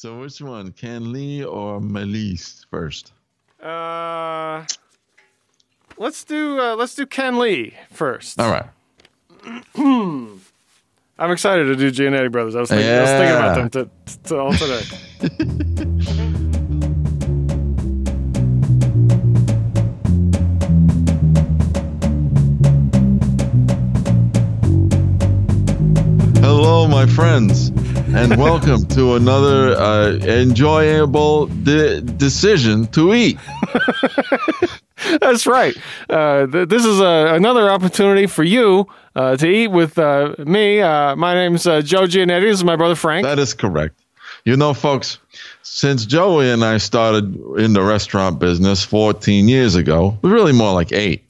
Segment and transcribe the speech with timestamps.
[0.00, 3.12] So which one, Ken Lee or Melise first?
[3.60, 4.64] Uh,
[5.96, 8.40] let's do uh, let's do Ken Lee first.
[8.40, 8.66] All right.
[9.74, 10.40] I'm
[11.18, 12.54] excited to do Giannetti Brothers.
[12.54, 13.90] I was thinking, I was thinking about them to,
[14.28, 14.84] to all today.
[26.40, 27.72] Hello, my friends,
[28.14, 33.38] and welcome to another uh, enjoyable de- decision to eat.
[35.20, 35.76] That's right.
[36.08, 40.80] Uh, th- this is uh, another opportunity for you uh, to eat with uh, me.
[40.80, 42.42] Uh, my name's uh, Joe Giannetti.
[42.42, 43.24] This is my brother Frank.
[43.24, 44.00] That is correct.
[44.44, 45.18] You know, folks,
[45.62, 50.92] since Joey and I started in the restaurant business 14 years ago, really more like
[50.92, 51.24] eight.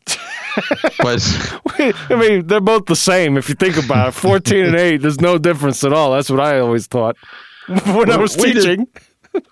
[0.98, 1.62] But
[2.10, 4.12] I mean, they're both the same if you think about it.
[4.14, 6.12] 14 and 8, there's no difference at all.
[6.12, 7.16] That's what I always thought
[7.66, 8.86] when I was We did- teaching.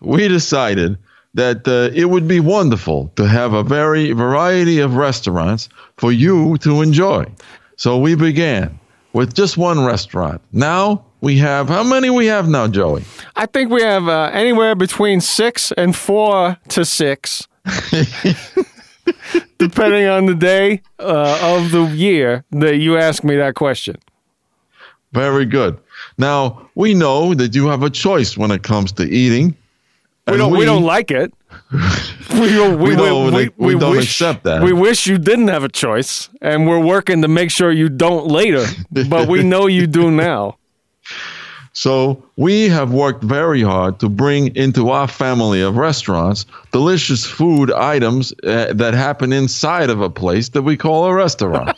[0.00, 0.98] we decided
[1.34, 6.56] that uh, it would be wonderful to have a very variety of restaurants for you
[6.58, 7.26] to enjoy.
[7.76, 8.78] So we began
[9.12, 10.40] with just one restaurant.
[10.52, 13.04] Now we have how many we have now, Joey?
[13.36, 17.46] I think we have uh, anywhere between six and four to six,
[19.58, 23.96] depending on the day uh, of the year that you ask me that question.
[25.12, 25.78] Very good.
[26.18, 29.56] Now we know that you have a choice when it comes to eating.
[30.28, 30.52] We don't.
[30.52, 31.32] We, don't like it.
[32.32, 32.78] We don't.
[32.80, 34.62] We, We don't- we don't accept that.
[34.62, 38.26] We wish you didn't have a choice, and we're working to make sure you don't
[38.26, 38.66] later.
[39.08, 40.58] But we know you do now.
[41.76, 47.70] So we have worked very hard to bring into our family of restaurants delicious food
[47.70, 51.76] items uh, that happen inside of a place that we call a restaurant.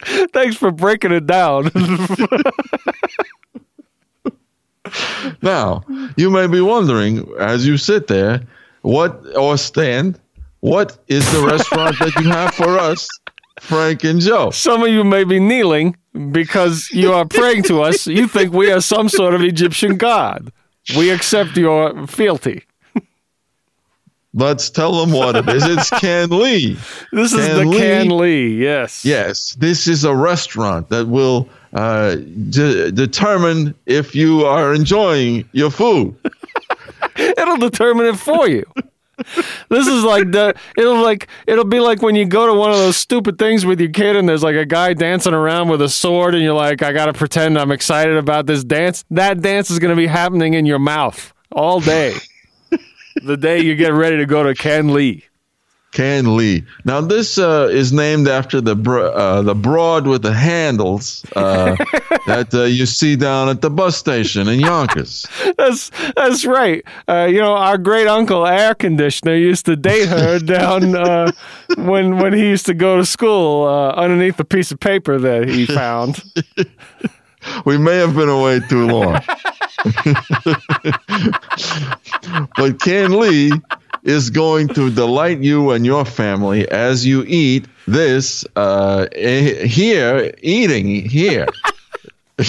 [0.32, 1.70] Thanks for breaking it down.
[5.42, 5.84] now,
[6.16, 8.40] you may be wondering as you sit there,
[8.80, 10.18] what or stand,
[10.60, 13.06] what is the restaurant that you have for us,
[13.60, 14.52] Frank and Joe?
[14.52, 15.98] Some of you may be kneeling
[16.30, 18.06] because you are praying to us.
[18.06, 20.52] You think we are some sort of Egyptian god.
[20.96, 22.64] We accept your fealty.
[24.36, 25.64] Let's tell them what it is.
[25.64, 26.76] It's Can Lee.
[27.12, 28.56] This is the Lee- Can Lee.
[28.60, 29.04] Yes.
[29.04, 35.70] Yes, this is a restaurant that will uh, de- determine if you are enjoying your
[35.70, 36.16] food.
[37.16, 38.64] It'll determine it for you.
[39.68, 42.76] This is like the it'll like it'll be like when you go to one of
[42.76, 45.88] those stupid things with your kid and there's like a guy dancing around with a
[45.88, 49.04] sword and you're like I got to pretend I'm excited about this dance.
[49.10, 52.14] That dance is going to be happening in your mouth all day.
[53.22, 55.24] the day you get ready to go to Ken Lee.
[55.94, 56.64] Can Lee.
[56.84, 61.76] Now this uh, is named after the bro- uh, the broad with the handles uh,
[62.26, 65.24] that uh, you see down at the bus station in Yonkers.
[65.56, 66.84] That's that's right.
[67.08, 71.30] Uh, you know, our great uncle air conditioner used to date her down uh,
[71.76, 75.48] when when he used to go to school uh, underneath a piece of paper that
[75.48, 76.22] he found.
[77.64, 79.20] We may have been away too long,
[82.56, 83.52] but Can Lee
[84.04, 90.32] is going to delight you and your family as you eat this uh, eh, here,
[90.42, 91.46] eating here.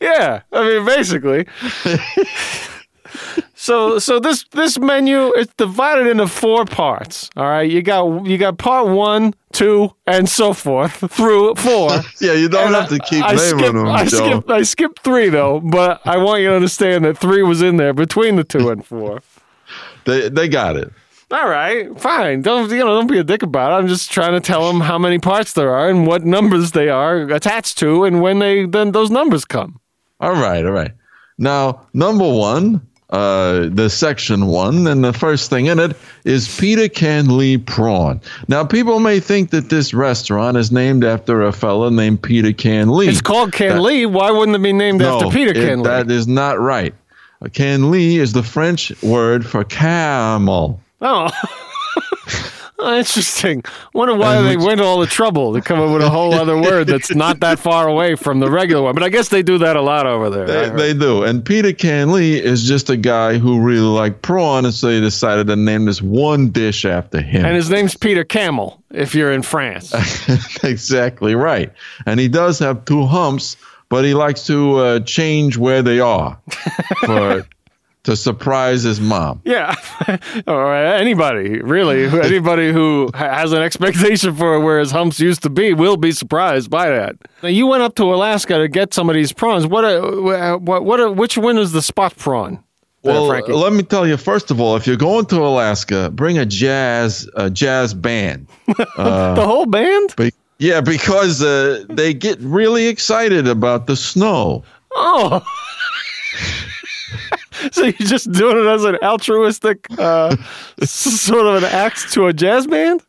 [0.00, 1.46] Yeah, I mean, basically.
[3.54, 7.30] so, so this this menu it's divided into four parts.
[7.36, 11.90] All right, you got you got part one, two, and so forth through four.
[12.20, 14.16] Yeah, you don't And have to keep I naming them, I Joe.
[14.18, 17.76] skipped, I skipped three though, but I want you to understand that three was in
[17.76, 19.20] there between the two and four.
[20.04, 20.92] They they got it.
[21.30, 22.42] All right, fine.
[22.42, 22.86] Don't you know?
[22.94, 23.74] Don't be a dick about it.
[23.76, 26.88] I'm just trying to tell them how many parts there are and what numbers they
[26.90, 29.80] are attached to, and when they then those numbers come.
[30.20, 30.92] All right, all right.
[31.38, 36.88] Now, number one, uh, the section one, and the first thing in it is Peter
[36.88, 38.20] Can Lee Prawn.
[38.46, 42.90] Now, people may think that this restaurant is named after a fella named Peter Can
[42.90, 43.08] Lee.
[43.08, 44.06] It's called Can Lee.
[44.06, 45.88] Why wouldn't it be named after Peter it- Can Lee?
[45.88, 46.94] That is not right.
[47.52, 50.80] Can Lee is the French word for camel.
[51.00, 51.30] Oh.
[52.76, 53.62] Oh, Interesting.
[53.94, 56.60] Wonder why they went to all the trouble to come up with a whole other
[56.60, 58.94] word that's not that far away from the regular one.
[58.94, 60.46] But I guess they do that a lot over there.
[60.46, 61.22] They, they do.
[61.22, 65.00] And Peter Can Lee is just a guy who really liked prawn, and so he
[65.00, 67.46] decided to name this one dish after him.
[67.46, 68.82] and his name's Peter Camel.
[68.90, 69.94] If you're in France,
[70.64, 71.72] exactly right.
[72.04, 73.56] And he does have two humps,
[73.88, 76.38] but he likes to uh, change where they are
[77.04, 77.46] for
[78.04, 79.40] to surprise his mom.
[79.44, 79.74] Yeah,
[80.46, 85.74] or anybody really, anybody who has an expectation for where his humps used to be
[85.74, 87.16] will be surprised by that.
[87.42, 89.66] Now you went up to Alaska to get some of these prawns.
[89.66, 92.62] What, uh, what, what, uh, which one is the spot prawn?
[93.02, 93.52] Well, Frankie?
[93.52, 94.16] let me tell you.
[94.16, 98.46] First of all, if you're going to Alaska, bring a jazz a jazz band.
[98.66, 100.14] the whole band?
[100.16, 104.64] Be- yeah, because uh, they get really excited about the snow.
[104.94, 105.44] Oh.
[107.72, 110.36] so you're just doing it as an altruistic uh,
[110.82, 113.02] sort of an act to a jazz band?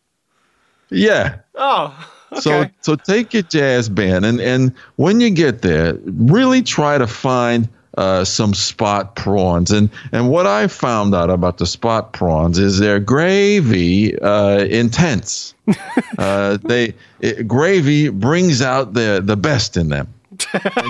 [0.90, 1.38] Yeah.
[1.56, 1.94] Oh,
[2.40, 2.72] So okay.
[2.82, 7.68] so take your jazz band and and when you get there, really try to find
[7.98, 9.72] uh, some spot prawns.
[9.72, 15.54] And and what I found out about the spot prawns is their gravy uh, intense.
[16.18, 20.08] uh, they it, gravy brings out the the best in them.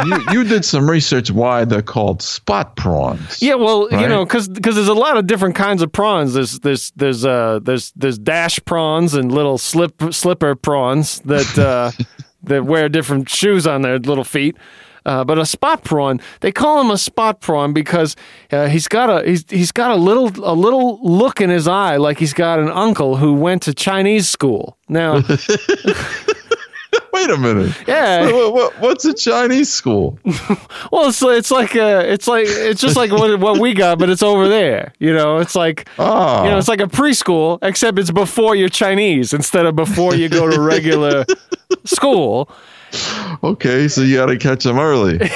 [0.06, 3.42] You you did some research why they're called spot prawns.
[3.42, 6.34] Yeah, well, you know, because there's a lot of different kinds of prawns.
[6.34, 11.92] There's there's there's uh there's there's dash prawns and little slip slipper prawns that uh,
[12.44, 14.58] that wear different shoes on their little feet.
[15.06, 18.16] Uh, but a spot prawn, they call him a spot prawn because
[18.52, 21.98] uh, he's got a he's he's got a little a little look in his eye
[21.98, 24.78] like he's got an uncle who went to Chinese school.
[24.90, 25.22] Now,
[27.14, 27.74] Wait a minute.
[27.88, 30.20] yeah, What- what- what's a Chinese school?
[30.92, 34.10] well, it's it's like uh, it's like it's just like what what we got, but
[34.10, 34.94] it's over there.
[35.00, 36.44] You know, it's like Ah.
[36.44, 40.28] You know, it's like a preschool, except it's before you're Chinese instead of before you
[40.30, 41.26] go to regular
[41.86, 42.50] school.
[43.44, 45.20] Okay, so you got to catch them early.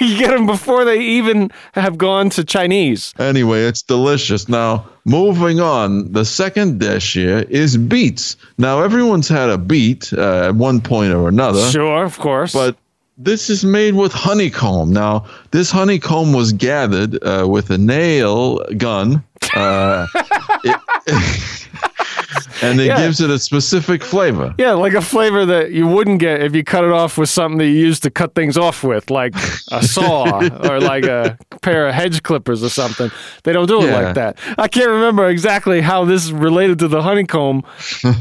[0.00, 3.12] You get them before they even have gone to Chinese.
[3.18, 4.48] Anyway, it's delicious.
[4.48, 8.36] Now, moving on, the second dish here is beets.
[8.56, 12.52] Now, everyone's had a beet uh, at one point or another, Sure, of course.
[12.54, 12.76] but
[13.18, 14.92] this is made with honeycomb.
[14.92, 19.22] Now, this honeycomb was gathered uh, with a nail gun.
[19.54, 20.06] Uh,
[20.64, 20.78] it-
[22.62, 22.98] and it Yeah.
[22.98, 24.54] gives it a specific flavor.
[24.58, 27.58] yeah, like a flavor that you wouldn't get if you cut it off with something
[27.58, 29.34] that you use to cut things off with, like
[29.72, 33.10] a saw or like a pair of hedge clippers or something.
[33.44, 34.00] They don't do it Yeah.
[34.00, 34.38] like that.
[34.58, 37.62] I can't remember exactly how this is related to the honeycomb.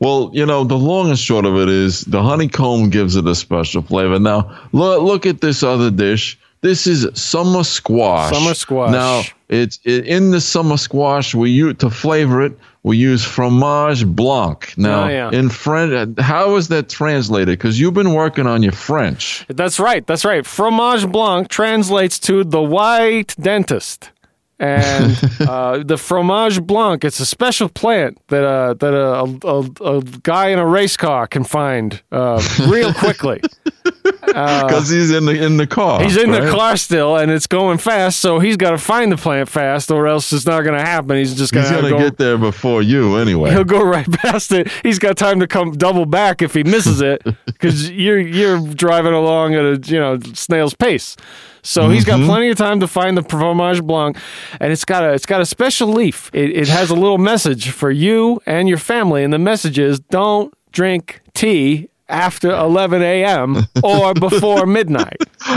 [0.00, 3.34] Well, you know, the long and short of it is the honeycomb gives it a
[3.34, 4.18] special flavor.
[4.18, 6.38] Now, look, look at this other dish.
[6.60, 8.34] This is summer squash.
[8.34, 8.92] Summer squash.
[8.92, 11.34] Now, it's it, in the summer squash.
[11.34, 12.58] We use to flavor it.
[12.86, 14.72] We use fromage blanc.
[14.76, 15.30] Now, Oh, yeah.
[15.32, 17.58] in French, how is that translated?
[17.58, 19.44] Because you've been working on your French.
[19.48, 20.06] That's right.
[20.06, 20.46] That's right.
[20.46, 24.12] Fromage blanc translates to the white dentist.
[24.60, 30.02] And uh, the fromage blanc, it's a special plant that uh, that a, a, a
[30.22, 33.42] guy in a race car can find uh, real quickly.
[34.26, 36.00] Because he's in the in the car.
[36.00, 39.10] Uh, He's in the car still, and it's going fast, so he's got to find
[39.10, 41.16] the plant fast, or else it's not going to happen.
[41.16, 41.98] He's just going to go.
[41.98, 43.50] get there before you anyway.
[43.52, 44.70] He'll go right past it.
[44.82, 49.14] He's got time to come double back if he misses it, because you're you're driving
[49.14, 51.16] along at a you know snail's pace.
[51.62, 54.18] So he's got plenty of time to find the fromage blanc,
[54.60, 56.30] and it's got a it's got a special leaf.
[56.34, 59.98] It, it has a little message for you and your family, and the message is:
[59.98, 63.66] don't drink tea after 11 a.m.
[63.82, 65.16] or before midnight.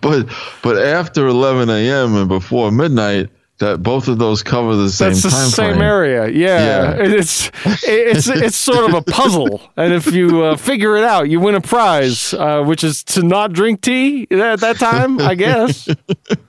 [0.00, 0.26] but
[0.62, 2.14] but after 11 a.m.
[2.16, 3.28] and before midnight,
[3.58, 5.82] that both of those cover the same That's the time same frame.
[5.82, 6.28] area.
[6.28, 6.96] Yeah.
[6.96, 7.00] Yeah.
[7.00, 7.50] It's
[7.84, 11.56] it's it's sort of a puzzle, and if you uh, figure it out, you win
[11.56, 15.88] a prize, uh, which is to not drink tea at that time, I guess.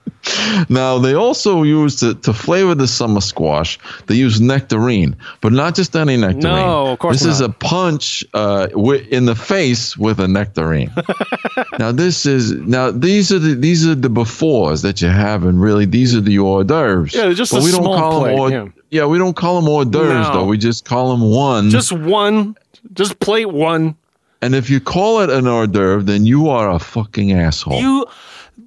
[0.68, 3.78] Now they also use to, to flavor the summer squash.
[4.06, 6.42] They use nectarine, but not just any nectarine.
[6.42, 10.90] No, of course This is a punch uh, wi- in the face with a nectarine.
[11.78, 15.60] now this is now these are the these are the befores that you have, and
[15.60, 17.14] really these are the hors d'oeuvres.
[17.14, 18.66] Yeah, just but a we don't small call plate, them hors, yeah.
[18.90, 19.06] yeah.
[19.06, 20.32] we don't call them hors d'oeuvres No.
[20.34, 20.44] though.
[20.46, 21.70] We just call them one.
[21.70, 22.56] Just one,
[22.92, 23.96] just plate one.
[24.42, 27.80] and if you call it an hors d'oeuvre, then you are a fucking asshole.
[27.80, 28.06] You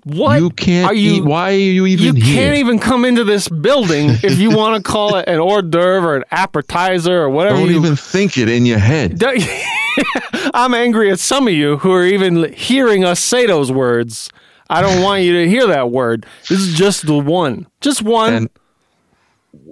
[0.03, 0.39] what?
[0.39, 1.15] You can't are you?
[1.15, 1.23] eat.
[1.23, 2.35] Why are you you even here?
[2.35, 6.09] can't even come into this building if you want to call it an hors d'oeuvre
[6.09, 7.57] or an appetizer or whatever.
[7.57, 9.21] Don't you, even think it in your head.
[10.53, 14.29] I'm angry at some of you who are even hearing us say those words.
[14.69, 16.25] I don't want you to hear that word.
[16.49, 17.67] This is just the one.
[17.81, 18.33] Just one.
[18.33, 18.49] And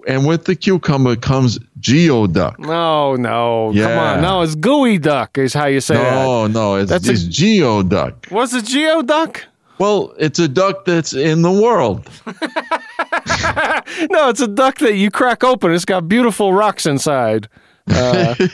[0.08, 2.60] and with the cucumber comes geoduck.
[2.60, 3.72] no, no.
[3.76, 4.22] Come on.
[4.22, 6.24] No, it's gooey duck is how you say that.
[6.24, 8.32] No, no, it's, That's a- it's geoduck.
[8.32, 9.42] What's a geoduck?
[9.82, 12.08] Well, it's a duck that's in the world.
[14.10, 15.74] No, it's a duck that you crack open.
[15.74, 17.48] It's got beautiful rocks inside.
[17.90, 18.36] Uh,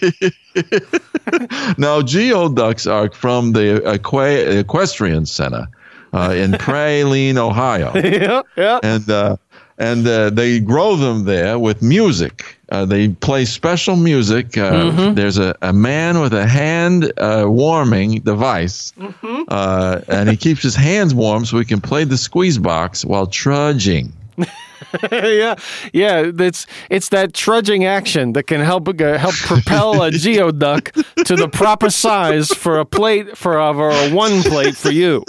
[1.77, 5.67] Now, geoducks are from the Equa- Equestrian Center.
[6.13, 8.79] uh, in Praline, Ohio, yeah, yeah.
[8.81, 9.35] and uh,
[9.77, 12.57] and uh, they grow them there with music.
[12.69, 14.57] Uh, they play special music.
[14.57, 15.13] Uh, Mm-hmm.
[15.15, 19.43] There's a, a man with a hand uh, warming device, Mm-hmm.
[19.47, 23.27] uh, and he keeps his hands warm so he can play the squeeze box while
[23.27, 24.11] trudging.
[25.11, 25.55] yeah,
[25.93, 26.31] yeah.
[26.39, 30.91] It's it's that trudging action that can help uh, help propel a geoduck
[31.25, 35.23] to the proper size for a plate for a, for a one plate for you.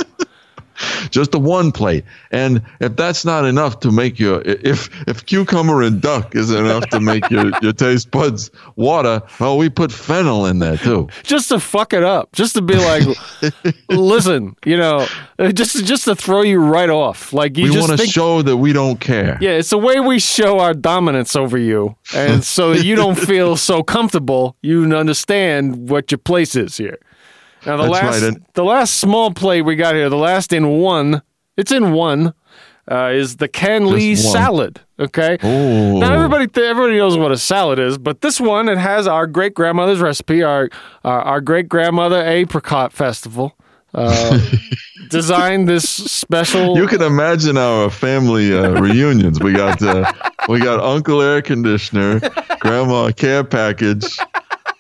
[1.11, 2.05] just a one plate.
[2.31, 6.89] And if that's not enough to make your if if cucumber and duck is enough
[6.91, 11.09] to make your, your taste buds water, well, we put fennel in there too.
[11.23, 13.05] just to fuck it up, just to be like,
[13.89, 15.07] listen, you know,
[15.39, 17.33] uh, just just to throw you right off.
[17.33, 19.39] Like you we want to think, show that we don't care.
[19.41, 23.57] yeah, it's the way we show our dominance over you, and so you don't feel
[23.57, 24.57] so comfortable.
[24.63, 26.99] You understand what your place is here.
[27.67, 30.53] Now the That's last right, and- the last small plate we got here, the last
[30.53, 31.23] in one,
[31.57, 32.35] it's in one.
[32.91, 34.81] Uh, is the Ken Lee salad?
[34.99, 35.37] Okay.
[35.43, 35.99] Oh.
[35.99, 39.27] Now everybody th- everybody knows what a salad is, but this one it has our
[39.27, 40.71] great grandmother's recipe, our
[41.05, 43.55] our, our great grandmother apricot festival.
[43.93, 44.41] Uh,
[45.11, 46.77] designed this special.
[46.77, 49.41] You can imagine our family uh, reunions.
[49.41, 50.11] We got uh,
[50.49, 52.21] we got Uncle Air Conditioner,
[52.61, 54.17] Grandma Care Package.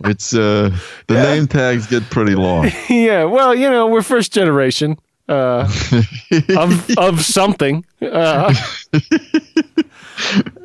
[0.04, 0.76] It's uh,
[1.08, 2.70] the name tags get pretty long.
[2.88, 5.68] yeah, well, you know, we're first generation uh,
[6.56, 7.84] of of something.
[8.00, 8.54] Uh,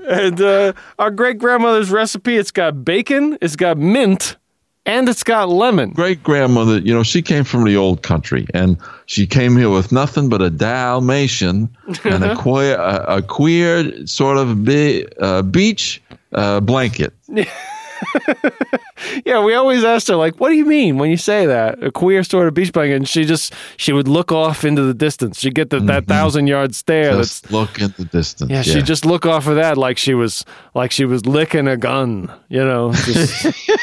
[0.07, 4.37] and uh, our great grandmother's recipe, it's got bacon, it's got mint,
[4.85, 5.91] and it's got lemon.
[5.91, 9.91] Great grandmother, you know, she came from the old country, and she came here with
[9.91, 11.69] nothing but a Dalmatian
[12.03, 16.01] and a queer, a, a queer sort of be, uh, beach
[16.33, 17.13] uh, blanket.
[19.25, 21.91] Yeah, we always asked her like, "What do you mean when you say that?" A
[21.91, 25.39] queer sort of beach blanket, and she just she would look off into the distance.
[25.39, 26.11] She'd get the, that mm-hmm.
[26.11, 27.15] thousand yard stare.
[27.15, 28.49] That's Just look in the distance.
[28.49, 31.77] yeah, she'd just look off of that like she was like she was licking a
[31.77, 32.31] gun.
[32.49, 33.45] You know, just,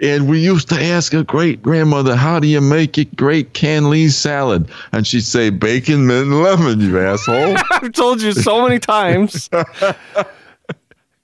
[0.00, 3.88] And we used to ask a great grandmother, "How do you make a great canned
[3.88, 7.56] Lee salad?" And she'd say, "Bacon, mint, and lemon." You asshole.
[7.70, 9.48] I've told you so many times.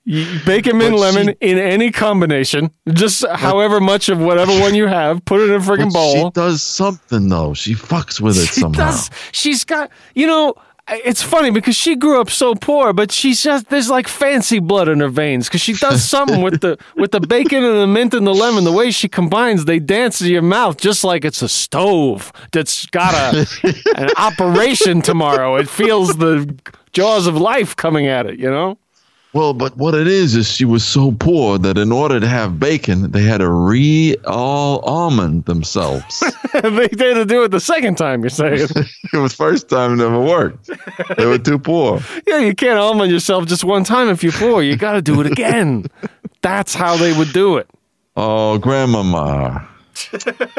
[0.04, 4.75] You- Bacon, mint, But lemon she- in any combination, just however much of whatever one
[4.75, 6.30] you have, put it in a freaking But she bowl.
[6.30, 7.54] does something though.
[7.54, 8.87] She fucks with it She somehow.
[8.90, 9.11] does.
[9.30, 9.90] She's got.
[10.16, 10.54] You know,
[10.88, 14.88] it's funny because she grew up so poor, but she's just there's like fancy blood
[14.88, 18.12] in her veins because she does something with the with the bacon and the mint
[18.12, 18.64] and the lemon.
[18.64, 22.87] The way she combines, they dance in your mouth just like it's a stove that's
[22.87, 23.47] got a
[23.97, 25.54] an operation tomorrow.
[25.54, 26.52] It feels the
[26.92, 28.40] jaws of life coming at it.
[28.40, 28.78] You know.
[29.35, 32.61] Well, but what it is is she was so poor that in order to have
[32.61, 36.21] bacon, they had to re all almond themselves.
[36.53, 38.21] they had to do it the second time.
[38.21, 38.69] You're saying,
[39.12, 40.71] it was first time it never worked.
[41.17, 42.01] They were too poor.
[42.27, 44.62] yeah, you can't almond yourself just one time if you're poor.
[44.62, 45.87] You got to do it again.
[46.43, 47.71] That's how they would do it.
[48.17, 49.67] Oh, grandmama.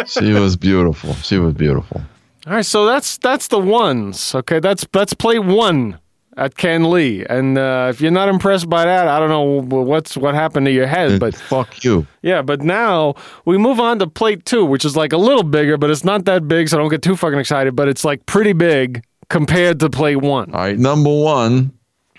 [0.07, 1.13] She was beautiful.
[1.15, 2.01] She was beautiful.
[2.47, 4.33] All right, so that's that's the ones.
[4.35, 5.99] Okay, that's that's plate one
[6.37, 7.25] at Ken Lee.
[7.25, 10.71] And uh, if you're not impressed by that, I don't know what's what happened to
[10.71, 12.07] your head, but fuck you.
[12.21, 12.41] yeah.
[12.41, 15.89] But now we move on to plate two, which is like a little bigger, but
[15.89, 17.75] it's not that big, so don't get too fucking excited.
[17.75, 20.53] But it's like pretty big compared to plate one.
[20.53, 21.71] All right, number one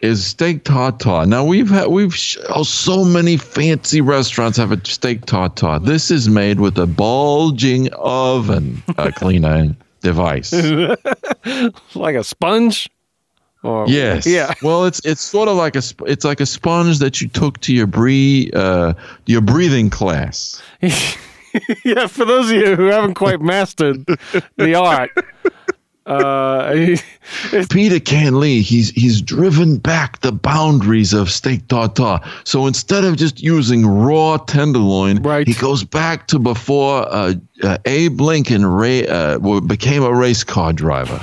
[0.02, 1.24] is steak tartare.
[1.26, 5.78] Now we've had we've sh- oh, so many fancy restaurants have a steak tartare.
[5.78, 10.52] This is made with a bulging oven uh, cleaner device.
[11.94, 12.90] Like a sponge.
[13.64, 14.26] Or, Yes.
[14.26, 14.52] Yeah.
[14.62, 17.58] Well, it's it's sort of like a sp- it's like a sponge that you took
[17.60, 18.92] to your bree uh,
[19.26, 20.62] your breathing class.
[21.84, 24.04] yeah, for those of you who haven't quite mastered
[24.56, 25.10] the art,
[26.06, 26.72] uh,
[27.70, 32.20] Peter Canley, he's he's driven back the boundaries of steak tartare.
[32.44, 35.46] So instead of just using raw tenderloin, Right.
[35.48, 40.72] he goes back to before uh, uh, Abe Lincoln ra- uh, became a race car
[40.74, 41.18] driver.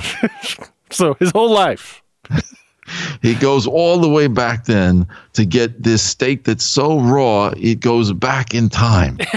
[0.90, 2.01] so his whole life.
[3.22, 7.80] he goes all the way back then to get this steak that's so raw it
[7.80, 9.18] goes back in time.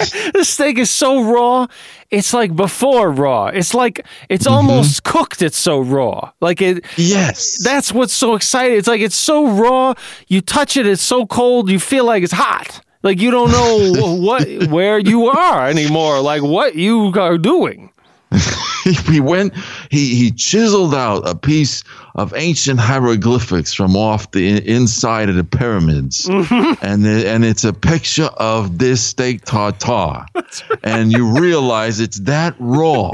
[0.32, 1.66] This steak is so raw.
[2.10, 3.46] It's like before raw.
[3.46, 4.54] It's like it's mm-hmm.
[4.54, 5.42] almost cooked.
[5.42, 6.32] It's so raw.
[6.40, 6.84] Like it.
[6.96, 7.62] Yes.
[7.62, 8.78] That's what's so exciting.
[8.78, 9.94] It's like it's so raw.
[10.28, 10.86] You touch it.
[10.86, 11.70] It's so cold.
[11.70, 12.80] You feel like it's hot.
[13.02, 16.20] Like you don't know what where you are anymore.
[16.20, 17.89] Like what you are doing.
[19.08, 19.52] he went
[19.90, 21.82] he he chiseled out a piece
[22.14, 27.72] of ancient hieroglyphics from off the inside of the pyramids and it, and it's a
[27.72, 30.24] picture of this steak tartare
[30.84, 33.10] and you realize it's that raw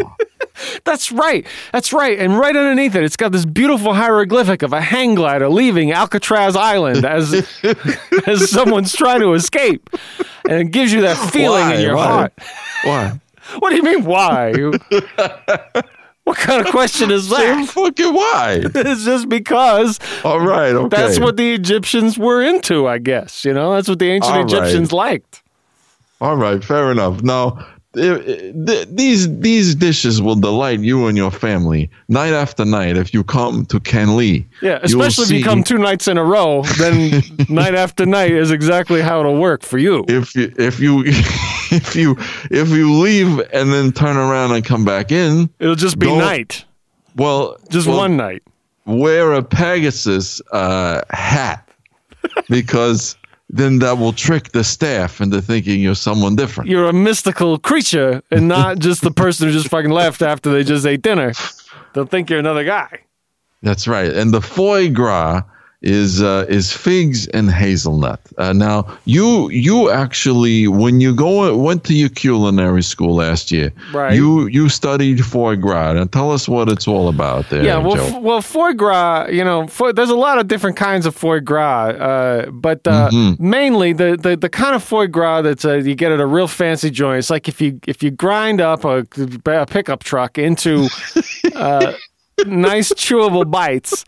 [0.85, 1.47] That's right.
[1.73, 2.19] That's right.
[2.19, 6.57] And right underneath it, it's got this beautiful hieroglyphic of a hang glider leaving Alcatraz
[6.57, 7.35] Island as
[8.27, 9.91] as someone's trying to escape,
[10.49, 11.75] and it gives you that feeling Why?
[11.75, 12.07] in your Why?
[12.07, 12.33] heart.
[12.85, 13.21] why
[13.59, 14.05] What do you mean?
[14.05, 14.53] Why?
[16.25, 17.67] what kind of question is that?
[17.69, 22.99] fucking why It's just because all right okay that's what the Egyptians were into, I
[22.99, 23.45] guess.
[23.45, 24.53] You know, that's what the ancient All right.
[24.53, 25.43] Egyptians liked.
[26.21, 27.23] All right, fair enough.
[27.23, 32.65] Now, i- i- th- these these dishes will delight you and your family night after
[32.65, 34.45] night if you come to Kenli.
[34.61, 38.51] Yeah, especially if you come two nights in a row, then night after night is
[38.51, 40.05] exactly how it'll work for you.
[40.09, 42.17] If you if you if you
[42.51, 46.67] if you leave and then turn around and come back in, It'll just be night,
[47.17, 48.43] well, just well, one night.
[48.85, 51.67] Wear a Pegasus uh, hat
[52.51, 53.17] because
[53.49, 56.69] then that will trick the staff into thinking you're someone different.
[56.69, 60.65] You're a mystical creature and not just the person who just fucking left after they
[60.65, 61.33] just ate dinner.
[61.93, 63.01] They'll think you're another guy.
[63.63, 64.13] That's right.
[64.13, 65.43] And the foie gras
[65.83, 68.21] is uh, is figs and hazelnut.
[68.39, 73.73] Uh, now, you you actually when you go went to your culinary school last year,
[73.93, 74.15] Right.
[74.15, 75.97] You you studied foie gras.
[75.97, 79.29] And tell us what it's all about there, Yeah, well, f- well, foie gras.
[79.31, 83.11] You know, fo- there's a lot of different kinds of foie gras, uh, but uh,
[83.11, 83.51] Mm-hmm.
[83.51, 86.49] mainly the, the the kind of foie gras that's uh, you get at a real
[86.49, 87.19] fancy joint.
[87.19, 89.07] It's like if you if you grind up a,
[89.47, 90.89] a pickup truck into
[91.55, 91.93] uh,
[92.47, 94.05] nice chewable bites.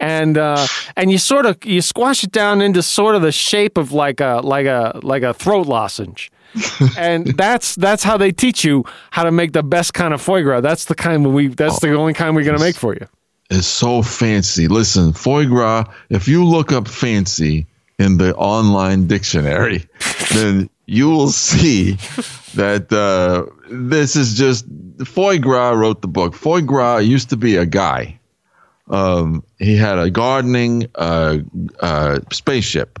[0.00, 3.76] And uh, and you sort of you squash it down into sort of the shape
[3.76, 6.30] of like a like a like a throat lozenge,
[6.96, 10.42] and that's that's how they teach you how to make the best kind of foie
[10.42, 10.60] gras.
[10.60, 13.08] That's the kind we that's the only kind we're gonna make for you.
[13.50, 14.68] It's so fancy.
[14.68, 15.84] Listen, foie gras.
[16.10, 17.66] If you look up fancy
[17.98, 19.88] in the online dictionary,
[20.32, 21.92] then you will see
[22.54, 24.66] that uh, this is just
[25.04, 26.34] foie gras wrote the book.
[26.34, 28.17] Foie gras used to be a guy.
[28.90, 31.38] Um, he had a gardening uh,
[31.80, 32.98] uh, spaceship,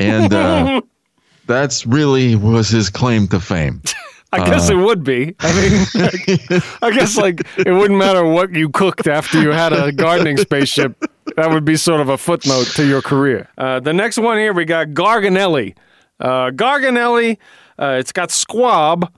[0.00, 0.80] and uh,
[1.46, 3.82] that's really was his claim to fame.
[4.32, 5.34] I guess it would be.
[5.40, 9.90] I mean, I guess like it wouldn't matter what you cooked after you had a
[9.90, 11.02] gardening spaceship.
[11.36, 13.48] That would be sort of a footnote to your career.
[13.56, 15.76] Uh, the next one here we got Garganelli.
[16.20, 17.38] Uh, Garganelli.
[17.78, 19.10] Uh, it's got squab,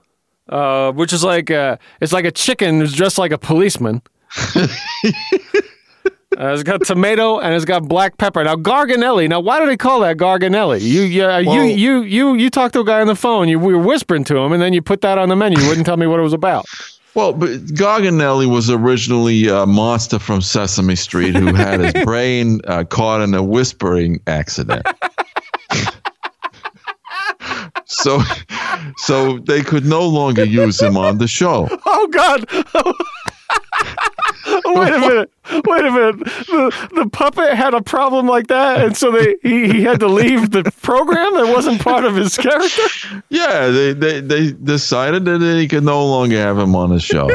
[0.49, 4.03] uh, which is like a, it's like a chicken who's dressed like a policeman.
[6.39, 8.45] Uh, it's got tomato and it's got black pepper.
[8.45, 9.29] Now Garganelli.
[9.29, 10.81] Now why do they call that Garganelli?
[10.81, 13.49] You yeah Well- you you you you talked to a guy on the phone.
[13.49, 15.59] You we were whispering to him, and then you put that on the menu.
[15.59, 16.67] You wouldn't tell me what it was about.
[17.15, 22.85] Well, but Garganelli was originally a monster from Sesame Street who had his brain uh,
[22.85, 24.87] caught in a whispering accident.
[27.87, 28.23] so,
[28.99, 31.69] so they could no longer use him on the show.
[31.85, 32.45] Oh God!
[34.65, 35.31] Wait a minute!
[35.67, 36.19] Wait a minute!
[36.21, 40.09] The, the puppet had a problem like that, and so they he, he had to
[40.09, 41.35] leave the program.
[41.35, 42.83] That wasn't part of his character.
[43.29, 47.31] Yeah, they, they, they decided that they could no longer have him on the show.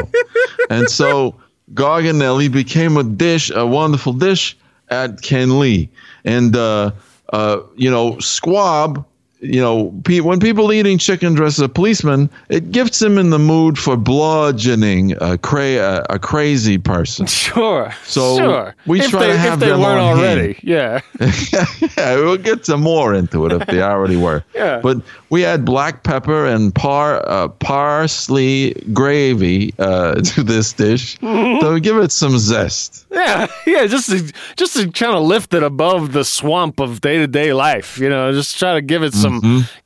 [0.70, 1.34] and so
[1.74, 4.56] Garganelli became a dish, a wonderful dish
[4.88, 5.88] at Ken Lee.
[6.24, 6.92] And, uh,
[7.32, 9.04] uh, you know, squab,
[9.54, 9.84] you know,
[10.22, 13.96] when people eating chicken dressed as a policeman, it gets them in the mood for
[13.96, 17.26] bludgeoning a, cra- a, a crazy person.
[17.46, 17.90] Sure.
[18.04, 18.74] So sure.
[18.86, 20.52] we if try they, to have if they them weren't already.
[20.54, 20.60] hand.
[20.62, 21.00] Yeah.
[21.96, 24.44] yeah, we'll get some more into it if they already were.
[24.54, 24.80] Yeah.
[24.82, 24.98] But
[25.30, 31.60] we add black pepper and par uh, parsley gravy uh, to this dish Mm-hmm.
[31.64, 33.06] to give it some zest.
[33.10, 37.18] Yeah, yeah, just to, just to kind of lift it above the swamp of day
[37.18, 39.35] to day life, you know, just try to give it some, Mm-hmm.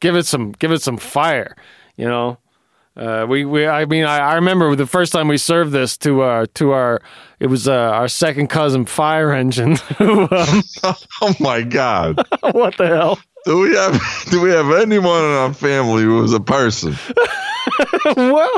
[0.00, 1.56] Give it some, give it some fire,
[1.96, 2.38] you know.
[2.96, 6.20] Uh, we, we, I mean, I, I remember the first time we served this to
[6.22, 7.00] our, to our,
[7.38, 9.76] it was uh, our second cousin Fire Engine.
[9.96, 10.62] who, um,
[11.22, 12.16] Oh my God!
[12.52, 13.18] what the hell?
[13.46, 16.94] Do we have do we have anyone in our family who is a person?
[18.16, 18.50] well,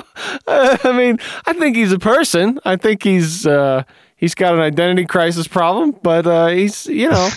[0.48, 2.58] uh, I mean, I think he's a person.
[2.64, 3.84] I think he's uh,
[4.16, 7.30] he's got an identity crisis problem, but uh, he's you know.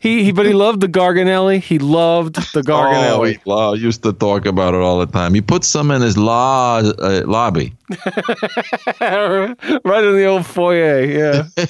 [0.00, 1.60] He, he, but he loved the Garganelli.
[1.60, 3.32] He loved the Oh, Garganelli.
[3.32, 5.34] he lo- used to talk about it all the time.
[5.34, 7.72] He put some in his la- uh, lobby.
[9.00, 11.00] right in the old foyer.
[11.04, 11.48] Yeah.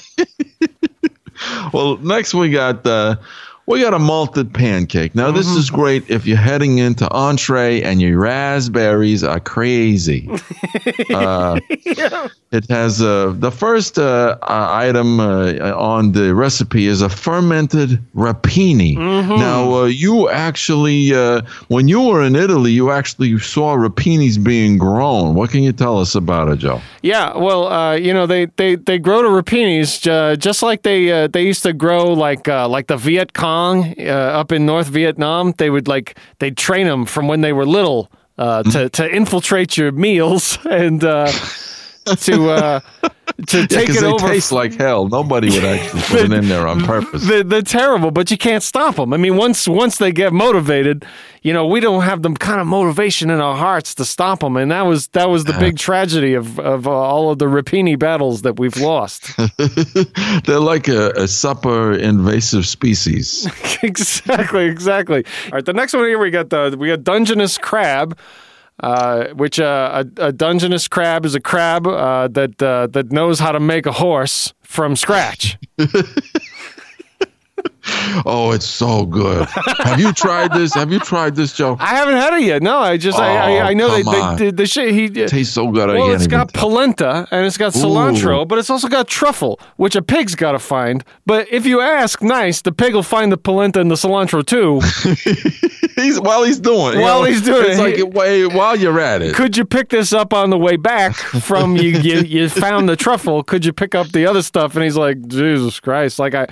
[1.73, 3.15] Well, next we got uh,
[3.69, 5.13] we got a malted pancake.
[5.13, 10.27] Now, this is great if you're heading into entree and your raspberries are crazy.
[11.13, 11.59] uh,
[12.51, 17.99] It has uh, the first uh, uh, item uh, on the recipe is a fermented
[18.15, 18.97] rapini.
[18.97, 24.79] Now, uh, you actually, uh, when you were in Italy, you actually saw rapinis being
[24.79, 25.35] grown.
[25.35, 26.81] What can you tell us about it, Joe?
[27.03, 31.11] Yeah, well, uh, you know they, they, they grow the rapinis uh, just like they
[31.11, 33.58] uh, they used to grow like uh, like the Viet Cong
[33.97, 35.53] uh, up in North Vietnam.
[35.57, 39.77] They would like they'd train them from when they were little uh, to to infiltrate
[39.77, 41.31] your meals and uh,
[42.21, 42.79] to uh,
[43.47, 44.27] to Yeah, take because it they over.
[44.27, 45.07] taste like hell.
[45.07, 47.25] Nobody would actually put it in there on purpose.
[47.27, 49.13] They're, they're terrible, but you can't stop them.
[49.13, 51.05] I mean, once once they get motivated,
[51.41, 54.57] you know, we don't have the kind of motivation in our hearts to stop them,
[54.57, 57.97] and that was that was the big tragedy of of uh, all of the Rapini
[57.97, 59.31] battles that we've lost.
[60.45, 63.47] They're like a, a super invasive species.
[63.83, 65.23] exactly, exactly.
[65.45, 68.17] All right, the next one here we got the we got Dungeness crab.
[68.81, 73.39] Uh, which uh, a, a Dungeness crab is a crab uh, that uh, that knows
[73.39, 75.57] how to make a horse from scratch.
[78.25, 79.47] Oh, it's so good.
[79.79, 80.73] Have you tried this?
[80.73, 81.77] Have you tried this, Joe?
[81.79, 82.61] I haven't had it yet.
[82.61, 84.35] No, I just I, Oh, I, I know they, on.
[84.37, 85.87] they, they, the shit he it tastes so good.
[85.89, 90.01] Well, it's got polenta and it's got cilantro, but it's also got truffle, which a
[90.01, 91.03] pig's got to find.
[91.25, 94.79] But if you ask nice, the pig will find the polenta and the cilantro too.
[95.95, 99.21] he's while he's doing While know, he's doing it's it, like he- while you're at
[99.21, 99.35] it.
[99.35, 102.19] Could you pick this up on the way back from you, you?
[102.21, 103.43] You found the truffle.
[103.43, 104.75] Could you pick up the other stuff?
[104.75, 106.19] And he's like, Jesus Christ!
[106.19, 106.47] Like I,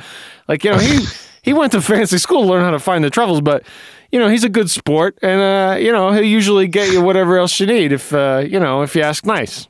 [0.48, 1.06] like you know, he
[1.42, 3.64] he went to fancy school to learn how to find the truffles, but
[4.12, 7.38] you know, he's a good sport, and uh, you know, he'll usually get you whatever
[7.38, 9.68] else you need if uh, you know if you ask nice.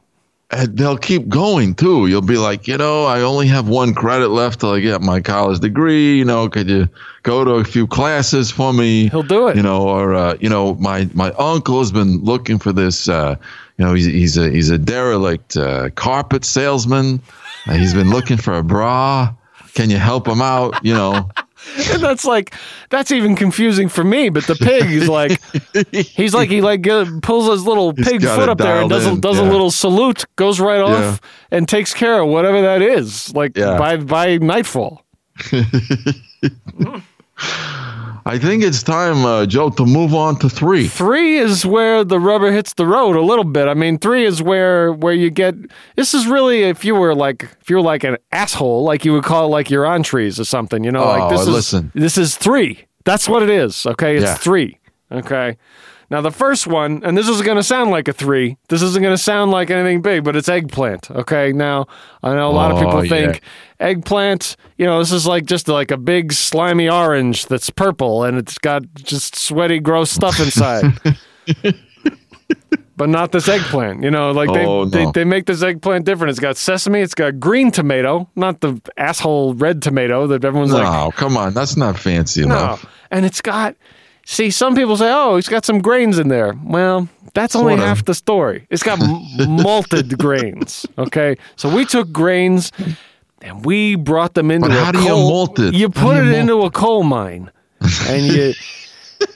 [0.52, 2.08] and they'll keep going too.
[2.08, 5.20] You'll be like, you know, I only have one credit left till I get my
[5.20, 6.18] college degree.
[6.18, 6.88] You know, could you
[7.24, 9.10] go to a few classes for me?
[9.10, 9.58] He'll do it.
[9.58, 13.10] You know, or uh, you know, my my uncle has been looking for this.
[13.10, 13.36] Uh,
[13.78, 17.22] you know, he's he's a he's a derelict uh, carpet salesman.
[17.68, 19.34] Uh, he's been looking for a bra.
[19.78, 20.84] Can you help him out?
[20.84, 21.30] You know.
[21.92, 22.54] And that's like
[22.92, 24.30] that's even confusing for me.
[24.30, 25.42] But the pig is like
[25.92, 26.84] he's like he like
[27.24, 30.60] pulls his little pig foot up there and does in, does a little salute, goes
[30.60, 31.58] right off, Yeah.
[31.58, 33.34] and takes care of whatever that is.
[33.36, 33.78] Like Yeah.
[33.78, 35.04] by by nightfall.
[37.40, 40.88] I think it's time, uh, Joe, to move on to three.
[40.88, 43.68] Three is where the rubber hits the road a little bit.
[43.68, 45.56] I mean, three is where where you get.
[45.96, 49.14] This is really if you were like if you were like an asshole, like you
[49.14, 50.84] would call it like your entrees or something.
[50.84, 51.92] You know, like Oh, this is listen.
[51.96, 52.86] this is three.
[53.06, 53.86] That's what it is.
[53.86, 54.36] Okay, it's Yeah.
[54.36, 54.78] three.
[55.10, 55.56] Okay.
[56.10, 58.58] Now the first one, and this is going to sound like a three.
[58.70, 61.12] This isn't going to sound like anything big, but it's eggplant.
[61.12, 61.52] Okay.
[61.52, 61.88] Now
[62.24, 63.10] I know a lot of Oh, people yeah.
[63.32, 63.42] think
[63.82, 64.56] eggplant.
[64.78, 68.58] You know, this is like just like a big slimy orange that's purple and it's
[68.58, 70.98] got just sweaty, gross stuff inside.
[72.96, 74.02] but not this eggplant.
[74.04, 75.12] You know, like they, Oh, they no.
[75.12, 76.32] they make this eggplant different.
[76.32, 77.02] It's got sesame.
[77.02, 80.84] It's got green tomato, not the asshole red tomato that everyone's like.
[80.84, 82.56] No, come on, that's not fancy No.
[82.56, 82.86] enough.
[83.12, 83.76] And it's got,
[84.28, 86.54] see, some people say, oh, it's got some grains in there.
[86.64, 87.86] Well, that's only Sort of.
[87.88, 88.68] half the story.
[88.70, 89.00] It's got
[89.48, 90.86] malted grains.
[90.98, 91.38] Okay.
[91.56, 92.72] So we took grains
[93.42, 95.30] and we brought them into But a how do you coal.
[95.30, 95.74] malt it?
[95.74, 97.50] You put it into a coal mine
[98.08, 98.54] and you.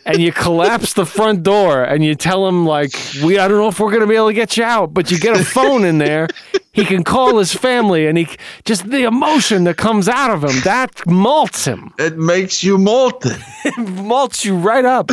[0.05, 2.91] And you collapse the front door, and you tell him like,
[3.23, 5.19] "We, I don't know if we're gonna be able to get you out, but you
[5.19, 6.27] get a phone in there.
[6.73, 8.27] He can call his family, and he
[8.65, 13.39] just the emotion that comes out of him that malts him, It makes you molten.
[13.77, 15.11] malts you right up.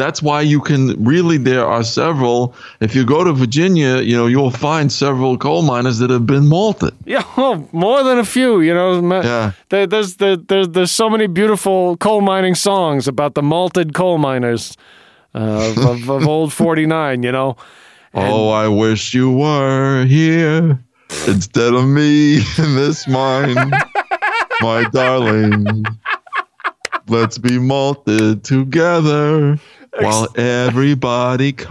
[0.00, 1.36] That's why you can really.
[1.36, 2.54] There are several.
[2.80, 6.46] If you go to Virginia, you know you'll find several coal miners that have been
[6.48, 6.94] malted.
[7.10, 8.60] Yeah, well, more than a few.
[8.62, 9.52] You know, Yeah.
[9.68, 14.16] there, there's there, there's there's so many beautiful coal mining songs about the malted coal
[14.18, 14.76] miners
[15.34, 17.22] uh, of, of, old forty nine.
[17.22, 17.56] You know,
[18.14, 20.78] oh, I wish you were here
[21.26, 23.70] instead of me in this mine,
[24.62, 25.84] my darling.
[27.08, 29.58] Let's be malted together
[29.98, 31.64] while everybody ki-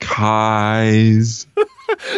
[0.00, 1.46] kies.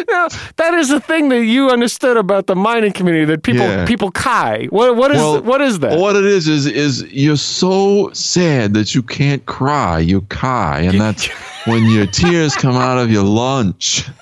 [0.09, 3.85] now, that is the thing that you understood about the mining community that people Yeah.
[3.85, 4.65] people kai.
[4.71, 5.97] What what is Well, what is that?
[5.99, 9.99] What it is is is you're so sad that you can't cry.
[9.99, 11.27] You cry, and that's
[11.67, 14.07] when your tears come out of your lunch.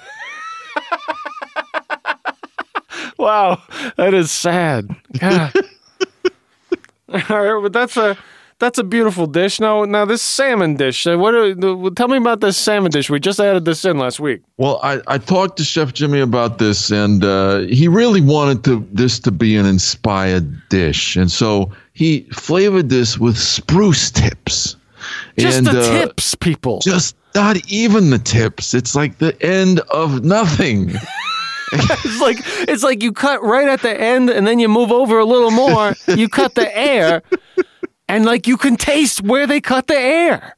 [3.20, 3.62] Wow,
[3.96, 4.96] that is sad.
[5.20, 5.52] God.
[7.10, 8.16] All right, but that's a
[8.60, 9.60] that's a beautiful dish.
[9.60, 11.06] Now, now this salmon dish.
[11.06, 11.36] uh, What?
[11.36, 11.54] Are,
[11.92, 13.10] tell me about this salmon dish.
[13.10, 14.42] We just added this in last week.
[14.58, 18.88] Well, I, I talked to Chef Jimmy about this, and uh, he really wanted to
[18.92, 24.76] this to be an inspired dish, and so he flavored this with spruce tips.
[25.38, 26.80] Just and, the uh, tips, people.
[26.80, 28.74] Just not even the tips.
[28.74, 30.94] It's like the end of nothing.
[31.74, 32.38] It's like
[32.70, 35.52] it's like you cut right at the end and then you move over a little
[35.52, 35.96] more.
[36.08, 37.22] You cut the air
[38.10, 40.56] and like you can taste where they cut the air.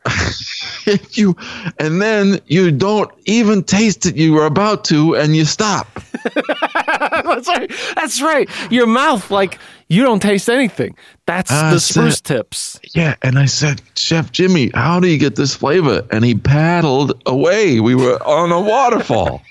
[1.12, 1.36] you
[1.80, 4.16] and then you don't even taste it.
[4.16, 5.88] You were about to, and you stop.
[6.36, 7.72] That's right.
[7.96, 8.50] That's right.
[8.72, 9.58] Your mouth like
[9.88, 10.96] you don't taste anything.
[11.26, 12.80] That's Ah, the so- spruce tips.
[12.94, 16.06] Yeah, and I said, Chef Jimmy, how do you get this flavor?
[16.12, 17.80] And he paddled away.
[17.80, 19.42] We were on a waterfall.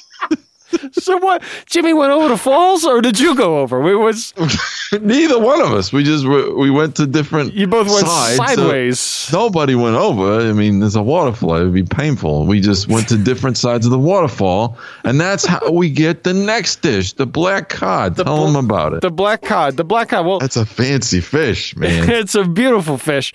[0.93, 1.43] So what?
[1.65, 3.81] Jimmy went over the falls, or did you go over?
[3.81, 4.33] We was
[5.01, 5.91] Neither one of us.
[5.93, 7.53] We just we went to different.
[7.53, 9.29] you both went sides, so sideways.
[9.31, 10.41] nobody went over.
[10.41, 11.55] I mean, there's a waterfall.
[11.55, 12.45] It would be painful.
[12.45, 16.33] We just went to different sides of the waterfall, and that's how we get the
[16.33, 18.15] next dish, the black cod.
[18.15, 19.01] Tell bl- them about it.
[19.01, 19.77] the black cod.
[19.77, 20.25] The black cod.
[20.25, 22.09] Well, that's a fancy fish, man.
[22.09, 23.33] it's a beautiful fish.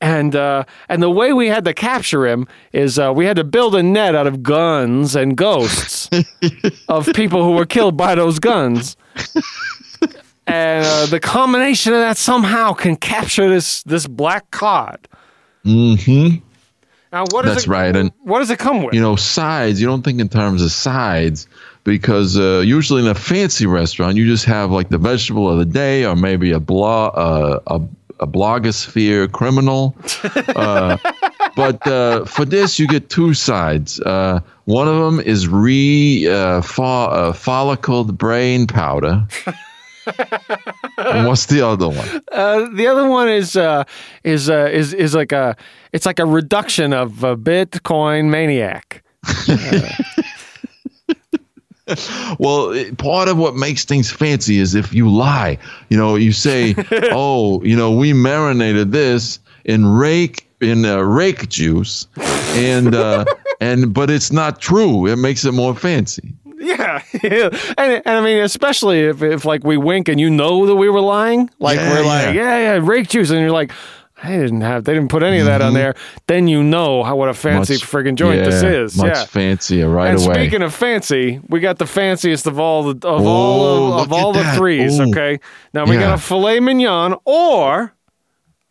[0.00, 3.44] And uh, and the way we had to capture him is uh, we had to
[3.44, 6.10] build a net out of guns and ghosts
[6.88, 8.96] of people who were killed by those guns.
[10.48, 15.08] And uh, the combination of that somehow can capture this this black cod.
[15.64, 16.36] mm-hmm.
[17.12, 18.94] Now, what does That's it, right, and- what does it come with?
[18.94, 21.46] you know, sides, you don't think in terms of sides
[21.84, 25.64] because uh, usually in a fancy restaurant, you just have like the vegetable of the
[25.64, 27.80] day or maybe a blo- uh, a,
[28.20, 29.94] a blogosphere criminal.
[30.56, 30.96] Uh,
[31.54, 34.00] but uh, for this, you get two sides.
[34.00, 39.26] Uh, one of them is re uh, fo- uh, follicled brain powder.
[40.98, 42.22] and what's the other one?
[42.32, 43.84] Uh, the other one is uh,
[44.24, 45.56] is uh, is is like a
[45.92, 49.02] it's like a reduction of a Bitcoin maniac.
[52.38, 55.58] Well, it- part of what makes things fancy is if you lie.
[55.88, 56.74] You know, you say,
[57.12, 62.06] "Oh, you know, we marinated this in rake in uh, rake juice,"
[62.54, 63.24] and uh,
[63.60, 65.06] and but it's not true.
[65.06, 66.32] It makes it more fancy.
[66.58, 67.50] Yeah, yeah.
[67.78, 70.88] And, and I mean, especially if, if like we wink and you know that we
[70.88, 72.58] were lying, like Yeah, we're like, yeah.
[72.58, 73.70] yeah, yeah, rake juice, and you're like,
[74.22, 75.94] I didn't have, they didn't put any of that on there.
[76.26, 77.96] Then you know how what a fancy Mm-hmm.
[77.98, 78.96] Much- friggin' joint this is.
[78.96, 79.24] Much yeah.
[79.26, 80.34] fancier right and away.
[80.34, 84.12] speaking of fancy, we got the fanciest of all the of Oh, all of, of
[84.14, 84.56] all at the that.
[84.56, 84.98] threes.
[84.98, 85.10] Ooh.
[85.10, 85.38] Okay,
[85.74, 87.92] now we got a filet mignon, or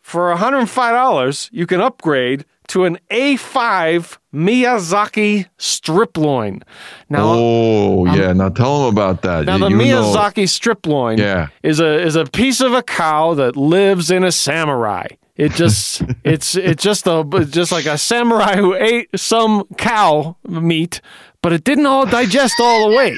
[0.00, 6.62] for hundred and five dollars, you can upgrade to an A5 Miyazaki strip loin.
[7.08, 9.44] Now, oh yeah, now tell them about that.
[9.44, 11.48] now You- the you know- Miyazaki strip loin Yeah.
[11.62, 15.06] is a is a piece of a cow that lives in a samurai.
[15.36, 21.00] It just it's it's just a just like a samurai who ate some cow meat,
[21.42, 23.16] but it didn't all digest all the way.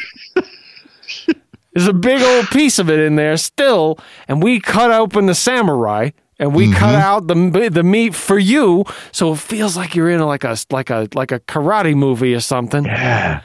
[1.75, 5.35] There's a big old piece of it in there still, and we cut open the
[5.35, 7.03] samurai and we cut mm-hmm.
[7.03, 10.91] out the the meat for you, so it feels like you're in like a like
[10.91, 13.43] a like a karate movie or something yeah.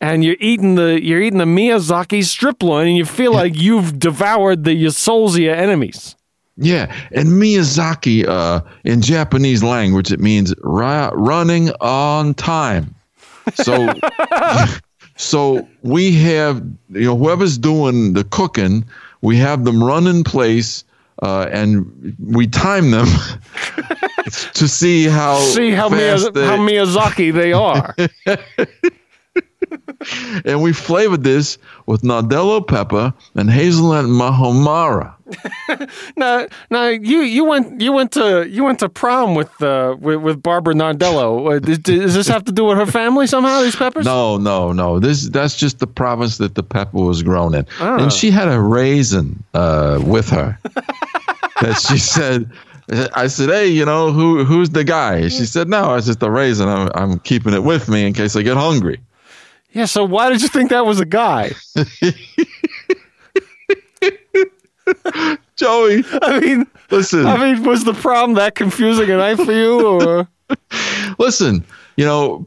[0.00, 3.98] and you're eating the you're eating the Miyazaki strip loin, and you feel like you've
[3.98, 6.16] devoured the your souls your enemies.
[6.58, 12.94] Yeah, and Miyazaki, uh, in Japanese language, it means running on time.
[13.54, 13.92] So,
[15.16, 18.84] so we have you know whoever's doing the cooking,
[19.20, 20.82] we have them run in place,
[21.22, 23.06] uh, and we time them
[24.54, 27.94] to see how See how Miyaz- they- how Miyazaki they are.
[30.44, 35.14] and we flavored this with Nardello pepper and hazelnut muhammara.
[36.16, 40.20] now, now you you went you went to you went to prom with uh, with,
[40.20, 41.56] with Barbara Nardello.
[41.56, 43.60] Uh, Does, does this have to do with her family somehow?
[43.62, 44.04] These peppers?
[44.04, 45.00] No, no, no.
[45.00, 47.96] This that's just the province that the pepper was grown in, Ah.
[47.98, 50.58] and she had a raisin uh, with her
[51.60, 52.50] that she said.
[53.16, 56.30] I said, "Hey, you know who who's the guy?" She said, "No, it's just a
[56.30, 56.68] raisin.
[56.68, 59.00] I'm I'm keeping it with me in case I get hungry."
[59.76, 59.84] Yeah.
[59.84, 61.52] So why did you think that was a guy?
[65.56, 70.00] Joey, I mean, listen, I mean, was the problem that confusing a night for you?
[70.00, 70.28] Or
[71.18, 71.62] listen.
[71.98, 72.46] You know,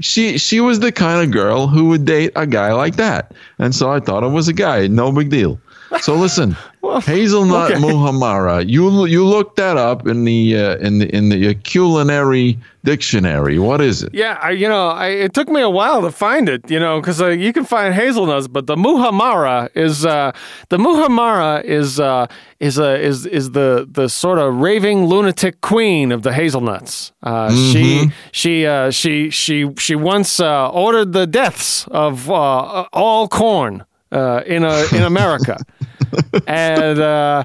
[0.00, 3.74] she she was the kind of girl who would date a guy like that, and
[3.74, 4.86] so I thought it was a guy.
[4.86, 5.58] No big deal.
[6.00, 6.56] So listen,
[7.04, 7.80] hazelnut okay.
[7.80, 8.68] muhammara.
[8.68, 13.58] You you look that up in the uh, in the in the culinary dictionary.
[13.58, 14.12] What is it?
[14.12, 17.00] Yeah, I, you know, I, it took me a while to find it, you know,
[17.00, 20.32] because uh, you can find hazelnuts, but the muhammara is uh,
[20.68, 22.26] the muhammara is uh,
[22.58, 27.12] is uh, is is the the sort of raving lunatic queen of the hazelnuts.
[27.22, 33.28] Uh, She she uh, she she she once uh, ordered the deaths of uh, all
[33.28, 35.58] corn uh, in uh, in America.
[36.46, 37.44] and uh,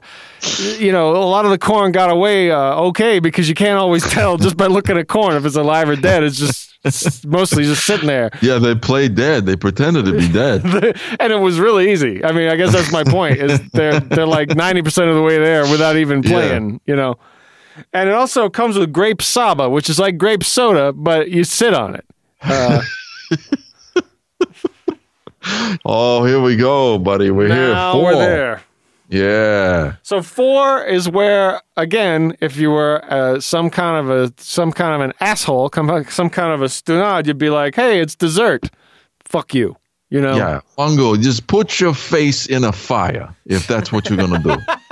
[0.77, 4.03] you know a lot of the corn got away uh, okay because you can't always
[4.03, 6.23] tell just by looking at corn if it's alive or dead.
[6.23, 9.45] It's just it's mostly just sitting there, Yeah, they played dead.
[9.45, 10.63] They pretended to be dead.
[11.19, 12.23] and it was really easy.
[12.23, 13.37] I mean, I guess that's my point.
[13.39, 16.79] Is they're they're like ninety percent of the way there without even playing.
[16.85, 17.17] You know,
[17.93, 21.73] and it also comes with grape saba, which is like grape soda, but you sit
[21.73, 22.05] on it.
[22.41, 22.81] Uh,
[25.85, 27.31] Oh, here we go, buddy.
[27.31, 27.73] We're here.
[27.73, 28.03] now Four.
[28.03, 28.61] we're there.
[29.09, 29.95] Yeah.
[30.03, 34.93] So four is where, again, if you were uh, some kind of a some kind
[34.95, 38.69] of an asshole, come some kind of a stunad, you'd be like, "Hey, it's dessert.
[39.23, 39.77] Fuck you."
[40.09, 40.35] You know.
[40.35, 40.61] Yeah.
[40.77, 44.55] Uncle, just put your face in a fire if that's what you're going to do.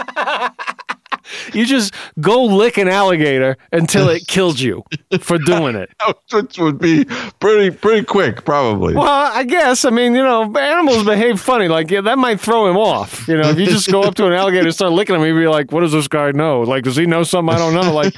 [1.53, 4.83] You just go lick an alligator until it killed you
[5.19, 5.89] for doing it.
[6.33, 7.05] Which would be
[7.39, 8.95] pretty pretty quick, probably.
[8.95, 9.85] Well, I guess.
[9.85, 11.67] I mean, you know, animals behave funny.
[11.67, 13.27] Like, yeah, that might throw him off.
[13.27, 15.33] You know, if you just go up to an alligator and start licking him, he'd
[15.33, 16.61] be like, what does this guy know?
[16.61, 17.93] Like, does he know something I don't know?
[17.93, 18.13] Like,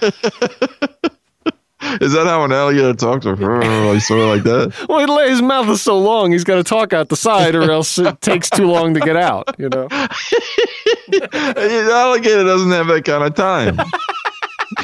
[2.02, 3.26] Is that how an alligator talks?
[3.26, 4.86] Or like, sort of like that?
[4.90, 7.98] well, his mouth is so long, he's got to talk out the side, or else
[7.98, 9.88] it takes too long to get out, you know?
[9.92, 13.80] An alligator doesn't have that kind of time.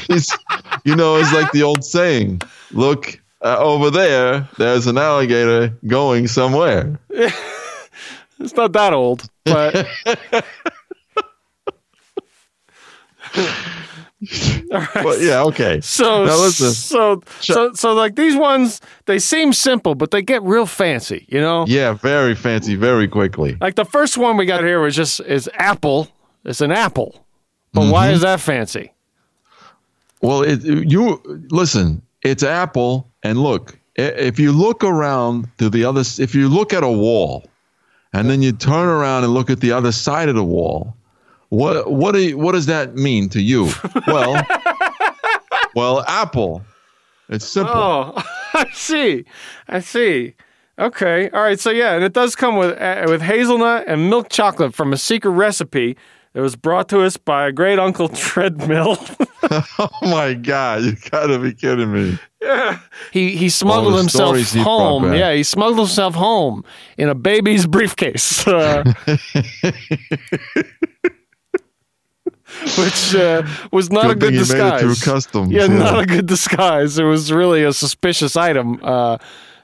[0.07, 0.31] He's,
[0.85, 6.27] you know, it's like the old saying look uh, over there, there's an alligator going
[6.27, 6.99] somewhere.
[8.39, 9.87] It's not that old, but.
[14.95, 15.81] Well, yeah, okay.
[15.81, 21.25] So, so, so, so, like these ones, they seem simple, but they get real fancy,
[21.29, 21.65] you know?
[21.67, 23.55] Yeah, very fancy, very quickly.
[23.61, 26.07] Like the first one we got here was just is apple.
[26.43, 27.25] It's an apple,
[27.73, 28.15] but why Mm-hmm.
[28.15, 28.91] is that fancy?
[30.21, 32.01] Well, it, you listen.
[32.23, 33.77] It's Apple, and look.
[33.95, 37.43] If you look around to the other, if you look at a wall,
[38.13, 40.95] and then you turn around and look at the other side of the wall,
[41.53, 43.69] what what do you, what does that mean to you?
[44.07, 44.45] Well,
[45.75, 46.63] well, Apple.
[47.29, 47.73] It's simple.
[47.75, 48.13] Oh,
[48.53, 49.25] I see.
[49.67, 50.35] I see.
[50.77, 51.29] Okay.
[51.29, 51.59] All right.
[51.59, 54.97] So yeah, and it does come with uh, with hazelnut and milk chocolate from a
[54.97, 55.95] secret recipe
[56.33, 58.97] that was brought to us by a great uncle Treadmill.
[59.79, 60.83] Oh my God!
[60.83, 62.19] You gotta be kidding me.
[62.41, 62.79] Yeah.
[63.11, 65.13] he he smuggled himself he home.
[65.13, 66.65] Yeah, he smuggled himself home
[66.97, 68.45] in a baby's briefcase.
[68.47, 68.83] Uh,
[72.77, 75.03] Which uh, was not a Good good made it disguise.
[75.03, 75.67] customs, Yeah, yeah.
[75.77, 76.97] not a good disguise.
[76.97, 79.17] It was really a suspicious item uh,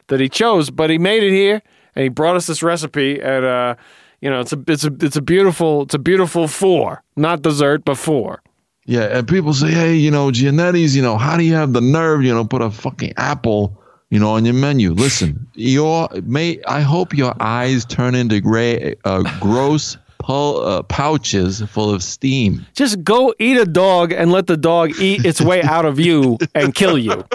[0.07, 1.61] that he chose, but he made it here
[1.95, 3.19] and he brought us this recipe.
[3.21, 3.75] And uh,
[4.21, 7.85] you know, it's a it's a it's a beautiful it's a beautiful four, not dessert,
[7.85, 8.41] but four.
[8.85, 11.81] Yeah, and people say, hey, you know, Giannetti's, you know, how do you have the
[11.81, 14.93] nerve, you know, put a fucking apple, you know, on your menu?
[14.93, 21.61] Listen, your may I hope your eyes turn into gray, uh, gross pul- uh, pouches
[21.61, 22.65] full of steam.
[22.75, 26.37] Just go eat a dog and let the dog eat its way out of you
[26.53, 27.25] and kill you.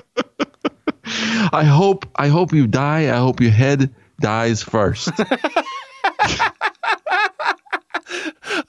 [1.53, 3.13] I hope, I hope you die.
[3.15, 5.11] I hope your head dies first.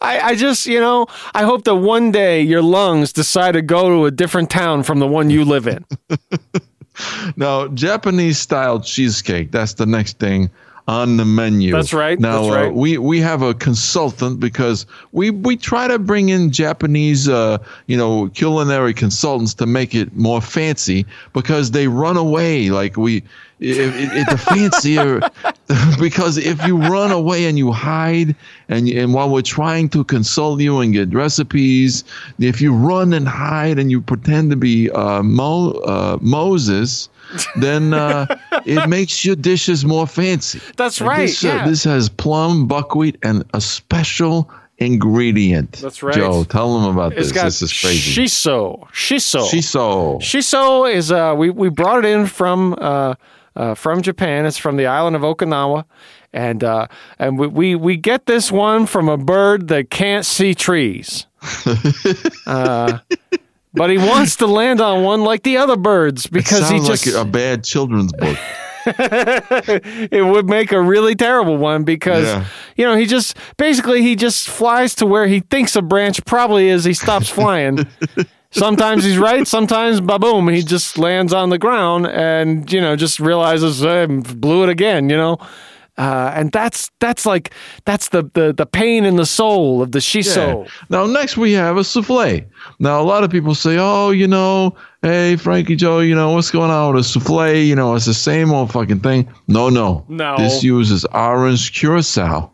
[0.01, 3.89] I, I just, you know, I hope that one day your lungs decide to go
[3.89, 5.85] to a different town from the one you live in.
[7.35, 9.51] now, Japanese style cheesecake.
[9.51, 10.49] That's the next thing
[10.87, 11.71] on the menu.
[11.71, 15.97] That's right, Now that's uh, we we have a consultant because we we try to
[15.97, 21.87] bring in Japanese uh, you know culinary consultants to make it more fancy because they
[21.87, 23.23] run away like we.
[23.59, 25.21] It, the fancier
[25.99, 28.35] because if you run away and you hide
[28.67, 32.03] and and while we're trying to consult you and get recipes
[32.37, 37.07] if you run and hide and you pretend to be uh, Mo, uh, Moses
[37.55, 38.25] then uh,
[38.65, 41.65] it makes your dishes more fancy That's and right, This, uh, yeah.
[41.67, 45.71] this has plum, buckwheat, and a special ingredient.
[45.73, 46.13] That's right.
[46.13, 47.31] Joe, tell them about It's this.
[47.31, 48.21] got This is crazy.
[48.23, 48.87] shiso.
[48.91, 49.47] Shiso.
[49.49, 50.19] Shiso.
[50.19, 53.15] Shiso is uh we, we brought it in from uh,
[53.55, 54.45] uh from Japan.
[54.45, 55.85] It's from the island of Okinawa.
[56.33, 56.87] And uh
[57.19, 61.25] and we, we, we get this one from a bird that can't see trees.
[62.47, 62.99] uh
[63.73, 67.15] but he wants to land on one like the other birds because he just like
[67.15, 68.37] a bad children's book.
[68.87, 72.45] it would make a really terrible one because Yeah.
[72.77, 76.69] you know he just basically he just flies to where he thinks a branch probably
[76.69, 77.87] is he stops flying
[78.55, 83.19] sometimes he's right sometimes baboom he just lands on the ground and you know just
[83.19, 85.37] realizes I blew it again you know
[85.97, 87.51] Uh, and that's that's like
[87.85, 90.47] that's the, the the pain in the soul of the shiso.
[90.47, 90.71] Yeah.
[90.89, 92.43] Now, next we have a souffle.
[92.79, 96.51] Now, a lot of people say, oh, you know, hey, Frankie Joe, you know, what's
[96.51, 97.65] going on with a souffle?
[97.65, 99.25] You know, it's the same old fucking thing.
[99.47, 100.03] No, no.
[100.09, 100.35] No.
[100.37, 102.51] This uses orange curacao.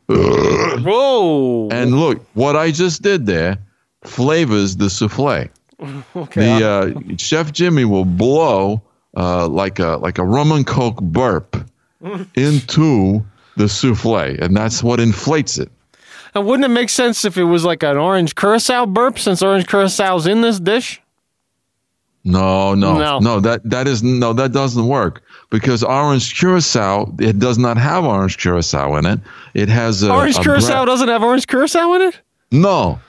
[0.86, 1.70] Whoa!
[1.72, 3.58] And look, what I just did there
[4.04, 5.50] flavors the souffle.
[6.16, 6.68] okay, The
[7.12, 8.82] uh, Chef Jimmy will blow
[9.18, 11.56] uh, like a like a rum and coke burp
[12.36, 13.24] into
[13.58, 15.70] the souffle, and that's what inflates it.
[16.34, 19.68] and wouldn't it make sense if it was like an orange curacao burp, since orange
[19.68, 21.02] curacao's in this dish?
[22.24, 23.20] No, no, No.
[23.20, 28.06] no, That that is no, that doesn't work because orange curacao it does not have
[28.06, 29.20] orange curacao in it.
[29.56, 32.20] It has a, orange a curacao bre- doesn't have orange curacao in it.
[32.52, 33.00] No,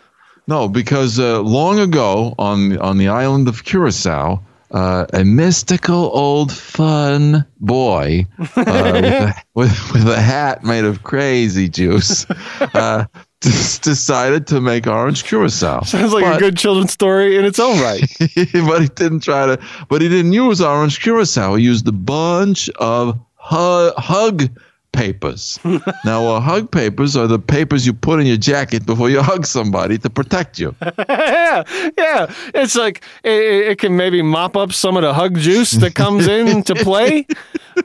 [0.46, 6.52] no, because uh, long ago on on the island of Curacao, uh, a mystical old
[6.52, 12.26] fun boy uh, with, a, with, with a hat made of crazy juice
[12.74, 13.04] uh,
[13.40, 15.82] decided to make orange curacao.
[15.82, 18.00] Sounds like a good children's story in its own right.
[18.18, 19.58] but he didn't try to.
[19.88, 21.56] But he didn't use orange curacao.
[21.56, 24.48] He used a bunch of hug, hug
[24.92, 25.58] papers.
[26.04, 29.46] now, uh, hug papers are the papers you put in your jacket before you hug
[29.46, 30.74] somebody to protect you.
[31.08, 31.64] yeah,
[31.98, 32.32] yeah.
[32.54, 36.26] It's like it, it can maybe mop up some of the hug juice that comes
[36.26, 37.26] in to play.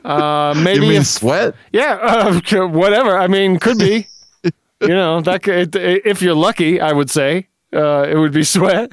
[0.04, 1.54] Uh, You maybe mean if, sweat?
[1.72, 1.94] yeah,
[2.52, 3.16] uh, whatever.
[3.18, 4.06] I mean, could be.
[4.80, 8.92] You know, that could, if you're lucky, I would say uh, it would be sweat.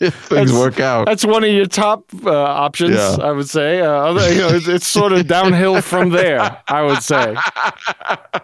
[0.00, 1.06] If things That's- work out.
[1.06, 3.16] That's one of your top uh, options, Yeah.
[3.20, 3.80] I would say.
[3.80, 6.62] Uh, other, you know, it's, it's sort of downhill from there.
[6.68, 7.34] I would say.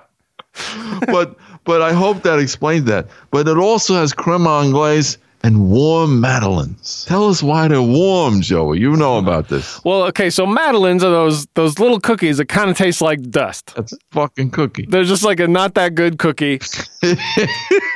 [1.06, 3.08] but but I hope that explains that.
[3.30, 7.04] But it also has creme anglaise and warm madeleines.
[7.06, 8.78] Tell us why they're warm, Joey.
[8.80, 9.82] You know about this.
[9.84, 13.74] Well, okay, so madeleines are those those little cookies that kind of taste like dust.
[13.76, 14.86] That's a fucking cookie.
[14.88, 16.60] They're just like a not that good cookie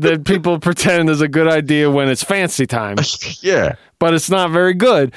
[0.00, 2.96] that people pretend is a good idea when it's fancy time,
[3.40, 3.76] yeah.
[3.98, 5.12] but it's not very good.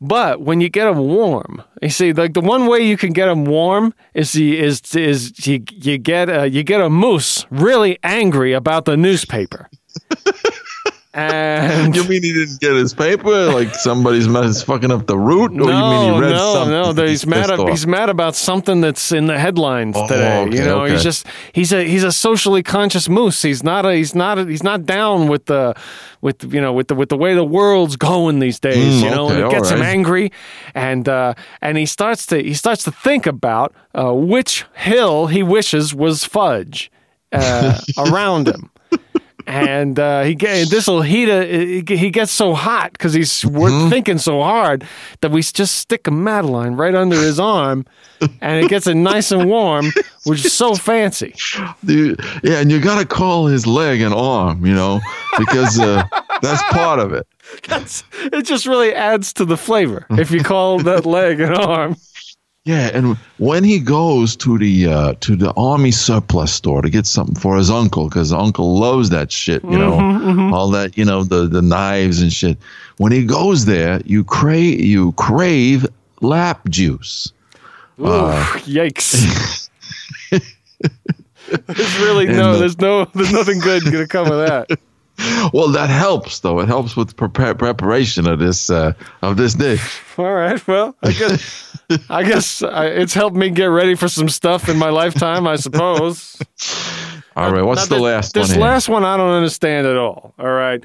[0.00, 3.26] But when you get them warm, you see, like the one way you can get
[3.26, 7.98] them warm is the, is is you you get a, you get a moose really
[8.02, 9.70] angry about the newspaper,
[11.14, 13.52] and You mean he didn't get his paper?
[13.52, 15.52] Like somebody's mess fucking up the route?
[15.52, 16.70] Or you mean no, he read no, something?
[16.72, 16.92] no.
[16.92, 17.50] that He's mad.
[17.50, 20.44] Ab- he's mad about something that's in the headlines Oh, today.
[20.50, 20.92] you know, okay.
[20.92, 23.42] he's just he's a he's a socially conscious moose.
[23.42, 25.74] He's not a he's not a, he's not down with the
[26.20, 28.76] with you know with the with the way the world's going these days.
[28.76, 30.32] Mm, you know, okay, and it gets all him angry,
[30.74, 35.42] and uh, and he starts to he starts to think about uh, which hill he
[35.42, 36.90] wishes was fudge
[37.32, 38.70] uh, around him.
[39.46, 43.70] And uh, he get this will heat a, he gets so hot because he's we're
[43.70, 43.90] Mm-hmm.
[43.90, 44.84] thinking so hard
[45.20, 47.84] that we just stick a Madeleine right under his arm,
[48.40, 49.86] and it gets it nice and warm,
[50.24, 51.34] which is so fancy.
[51.84, 55.00] Dude, yeah, and you got to call his leg an arm, you know,
[55.38, 56.04] because uh,
[56.40, 57.26] that's part of it.
[57.68, 61.96] That's, it just really adds to the flavor if you call that leg an arm.
[62.64, 67.04] Yeah, and when he goes to the uh, to the army surplus store to get
[67.04, 71.24] something for his uncle, because uncle loves that shit, you know, all that, you know,
[71.24, 72.56] the the knives and shit.
[72.96, 75.86] When he goes there, you crave you crave
[76.22, 77.30] lap juice.
[78.00, 78.04] Ooh,
[78.64, 79.68] yikes!
[80.30, 84.78] there's really no, uh, there's no, there's nothing good gonna come of that.
[85.52, 86.60] Well, that helps though.
[86.60, 90.00] It helps with prepar- preparation of this uh, of this dish.
[90.18, 91.73] All right, well, I guess,
[92.08, 95.56] I guess uh, it's helped me get ready for some stuff in my lifetime, I
[95.56, 96.36] suppose.
[97.36, 98.58] All right, what's Now, the this, last This one?
[98.58, 98.66] here?
[98.66, 100.34] last one I don't understand at all.
[100.38, 100.80] All right.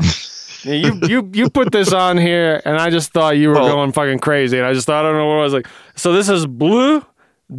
[0.63, 3.91] You you you put this on here, and I just thought you were Well- going
[3.93, 5.67] fucking crazy, and I just thought I don't know what I was like.
[5.95, 7.05] So this is Bleu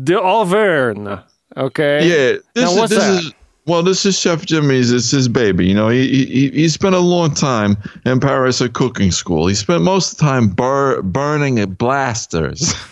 [0.04, 1.18] d'Auvergne.
[1.56, 2.06] Okay.
[2.06, 3.24] Yeah, this, Now, is, what's this that?
[3.24, 3.32] is
[3.66, 4.90] well, this is Chef Jimmy's.
[4.92, 5.66] It's his baby.
[5.66, 9.46] You know, he, he he spent a long time in Paris at cooking school.
[9.46, 12.74] He spent most of the time bur- burning at blasters.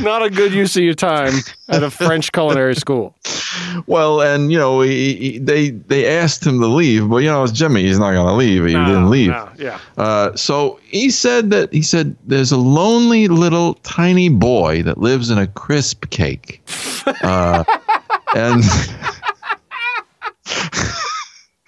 [0.00, 1.32] Not a good use of your time
[1.68, 3.14] at a French culinary school.
[3.86, 7.42] well, and you know, he, he, they they asked him to leave, but you know,
[7.42, 7.82] it's Jimmy.
[7.84, 8.64] He's not going to leave.
[8.64, 9.30] He didn't leave.
[9.30, 9.78] No, yeah.
[9.96, 15.30] Uh, so he said that he said there's a lonely little tiny boy that lives
[15.30, 16.62] in a crisp cake,
[17.22, 17.64] uh,
[18.34, 18.62] and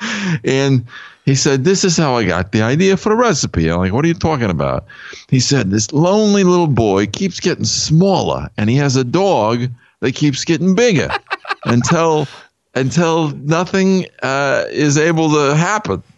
[0.44, 0.84] and
[1.28, 3.68] he said this is how I got the idea for the recipe.
[3.68, 4.86] I'm like, what are you talking about?
[5.28, 9.68] He said this lonely little boy keeps getting smaller, and he has a dog
[10.00, 11.10] that keeps getting bigger
[11.66, 12.26] until
[12.74, 16.02] until nothing uh, is able to happen.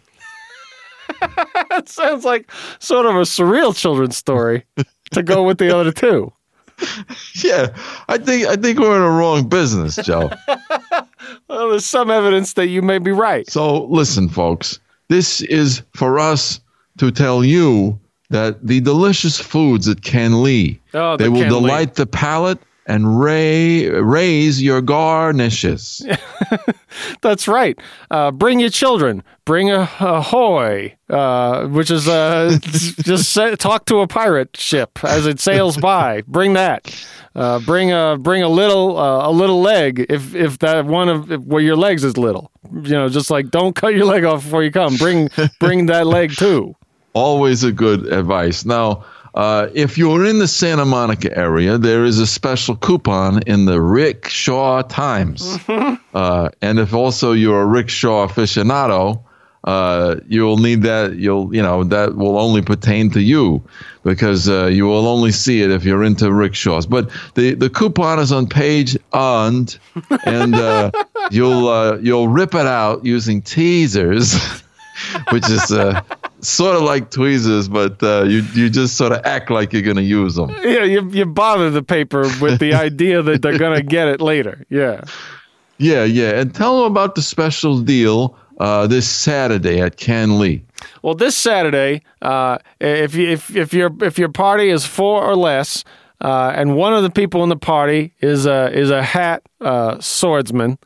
[1.69, 2.49] That sounds like
[2.79, 4.65] sort of a surreal children's story
[5.11, 6.31] to go with the other two.
[7.43, 7.75] yeah,
[8.07, 10.31] I think I think we're in the wrong business, Joe.
[11.47, 13.49] well, there's some evidence that you may be right.
[13.49, 14.79] So listen, folks,
[15.11, 16.61] this is for us
[16.97, 17.99] to tell you
[18.29, 21.59] that the delicious foods at Ken Lee Oh, the they will Ken Lee.
[21.61, 26.05] delight the palate and ray, raise your garnishes.
[27.21, 27.79] That's right.
[28.09, 29.23] Uh, bring your children.
[29.45, 35.03] Bring a, a hoy, uh, which is uh, just say, talk to a pirate ship
[35.03, 36.21] as it sails by.
[36.27, 36.93] Bring that.
[37.33, 41.31] Uh, bring a bring a little uh, a little leg if if that one of
[41.31, 42.51] if, where your legs is little.
[42.71, 44.97] You know, just like don't cut your leg off before you come.
[44.97, 45.29] Bring
[45.59, 46.75] bring that leg too.
[47.13, 48.65] Always a good advice.
[48.65, 53.65] Now, uh, if you're in the Santa Monica area, there is a special coupon in
[53.65, 55.57] the Rickshaw Times.
[55.57, 55.95] Mm-hmm.
[56.11, 59.23] Uh, and if also you're a rickshaw aficionado,
[59.63, 61.15] uh, you'll need that.
[61.15, 63.63] You'll, you know, that will only pertain to you
[64.03, 66.85] because uh, you will only see it if you're into rickshaws.
[66.85, 69.77] But the, the coupon is on page and,
[70.25, 70.91] and uh,
[71.31, 74.33] you'll uh, you'll rip it out using teasers,
[75.31, 76.01] which is uh,
[76.41, 79.97] sort of like tweezers, but uh, you you just sort of act like you're going
[79.97, 80.49] to use them.
[80.63, 84.65] Yeah, you you bother the paper with the idea that they're gonna get it later.
[84.69, 85.03] Yeah.
[85.77, 90.63] Yeah, yeah, and tell them about the special deal uh, this Saturday at Can Lee.
[91.01, 95.35] Well, this Saturday, uh, if you, if if your if your party is four or
[95.35, 95.83] less,
[96.21, 99.99] uh, and one of the people in the party is a is a hat uh,
[99.99, 100.77] swordsman,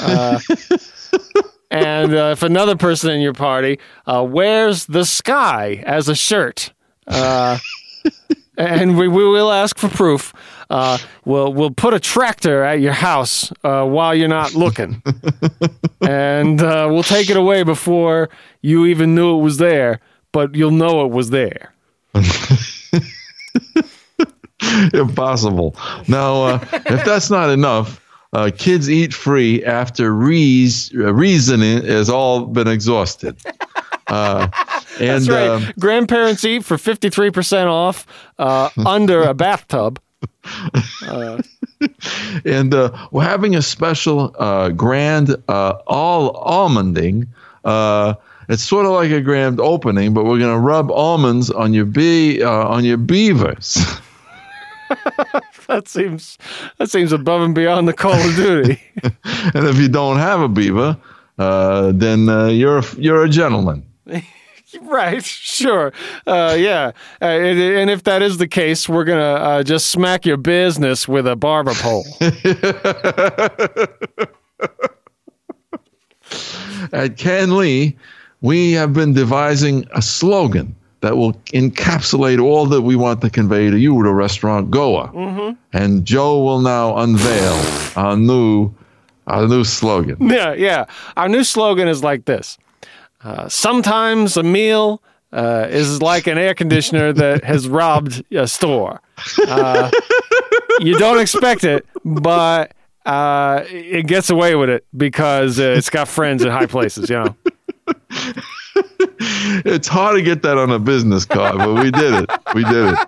[0.00, 0.38] uh,
[1.70, 6.72] and uh, if another person in your party uh, wears the sky as a shirt,
[7.06, 7.58] uh,
[8.56, 10.32] and we, we will ask for proof.
[10.68, 15.02] Uh, we'll we'll put a tractor at your house uh, while you're not looking,
[16.00, 18.30] and uh, we'll take it away before
[18.62, 20.00] you even knew it was there.
[20.32, 21.74] But you'll know it was there.
[24.94, 25.74] Impossible.
[26.06, 28.00] Now, if that's not enough,
[28.32, 33.36] uh, kids eat free after reas- uh, reasoning has all been exhausted.
[34.06, 34.48] Uh,
[35.00, 35.48] and That's right.
[35.48, 38.06] um, Grandparents eat for fifty three percent off
[38.38, 40.00] uh, under a bathtub.
[42.44, 47.26] and uh, we're having a special uh, grand uh, all almonding.
[47.64, 48.14] Uh,
[48.48, 51.84] it's sort of like a grand opening, but we're going to rub almonds on your
[51.84, 53.78] bee uh, on your beavers.
[55.66, 56.36] That seems
[56.78, 58.82] that seems above and beyond the Call of Duty.
[59.04, 60.98] and if you don't have a beaver,
[61.38, 63.86] uh, then uh, you're you're a gentleman.
[64.82, 65.24] right?
[65.24, 65.92] Sure.
[66.26, 66.90] Uh, yeah.
[67.22, 71.06] Uh, and, and if that is the case, we're gonna uh, just smack your business
[71.06, 72.04] with a barber pole.
[76.92, 77.96] At Can Lee,
[78.40, 83.70] we have been devising a slogan that will encapsulate all that we want to convey
[83.70, 85.10] to you, the restaurant goer.
[85.72, 87.60] And Joe will now unveil
[87.96, 88.72] our new
[89.26, 90.16] our new slogan.
[90.28, 90.86] yeah, yeah.
[91.16, 92.58] Our new slogan is like this:
[93.22, 99.00] uh, Sometimes a meal uh, is like an air conditioner that has robbed a store.
[99.46, 99.90] Uh,
[100.80, 102.72] you don't expect it, but
[103.06, 107.08] uh, it gets away with it because uh, it's got friends in high places.
[107.08, 107.36] You know.
[109.22, 112.30] It's hard to get that on a business card, but we did it.
[112.54, 112.98] We did it.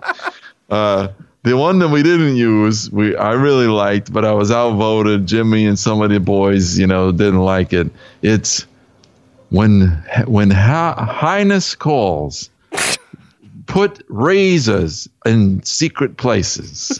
[0.69, 1.07] Uh,
[1.43, 5.25] the one that we didn't use, we I really liked, but I was outvoted.
[5.27, 7.91] Jimmy and some of the boys, you know, didn't like it.
[8.21, 8.65] It's
[9.49, 9.87] when
[10.25, 12.49] when ha- Highness calls,
[13.65, 16.99] put razors in secret places.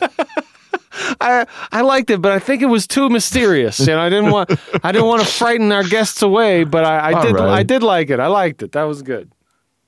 [1.23, 4.51] I I liked it, but I think it was too mysterious, and I didn't want
[4.83, 6.63] I didn't want to frighten our guests away.
[6.63, 7.49] But I, I did right.
[7.49, 8.19] I did like it.
[8.19, 8.73] I liked it.
[8.73, 9.31] That was good.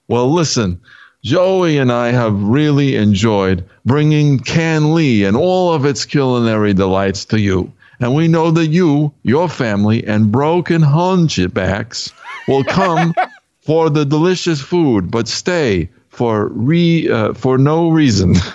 [0.07, 0.79] Well, listen,
[1.23, 7.25] Joey and I have really enjoyed bringing Can Lee and all of its culinary delights
[7.25, 7.71] to you.
[7.99, 12.11] And we know that you, your family, and broken hunchbacks
[12.47, 13.13] will come
[13.61, 18.36] for the delicious food, but stay for re uh, for no reason.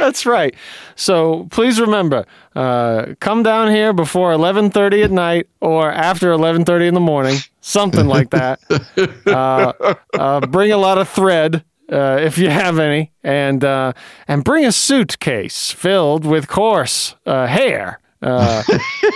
[0.00, 0.54] That's right.
[0.96, 2.24] So please remember,
[2.56, 7.00] uh, come down here before eleven thirty at night or after eleven thirty in the
[7.00, 8.60] morning, something like that.
[9.26, 11.64] uh, uh, bring a lot of thread.
[11.92, 13.92] Uh, if you have any, and uh,
[14.26, 18.62] and bring a suitcase filled with coarse uh, hair, uh,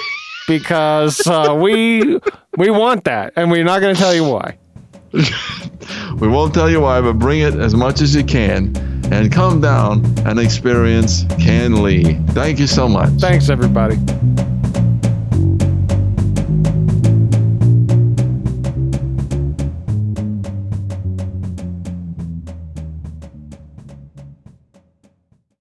[0.49, 2.19] because uh, we
[2.59, 4.59] we want that, and we're not going to tell you why.
[6.21, 8.77] We won't tell you why, but bring it as much as you can
[9.13, 12.15] and come down and experience Can Lee.
[12.31, 13.11] Thank you so much.
[13.21, 13.97] Thanks, everybody.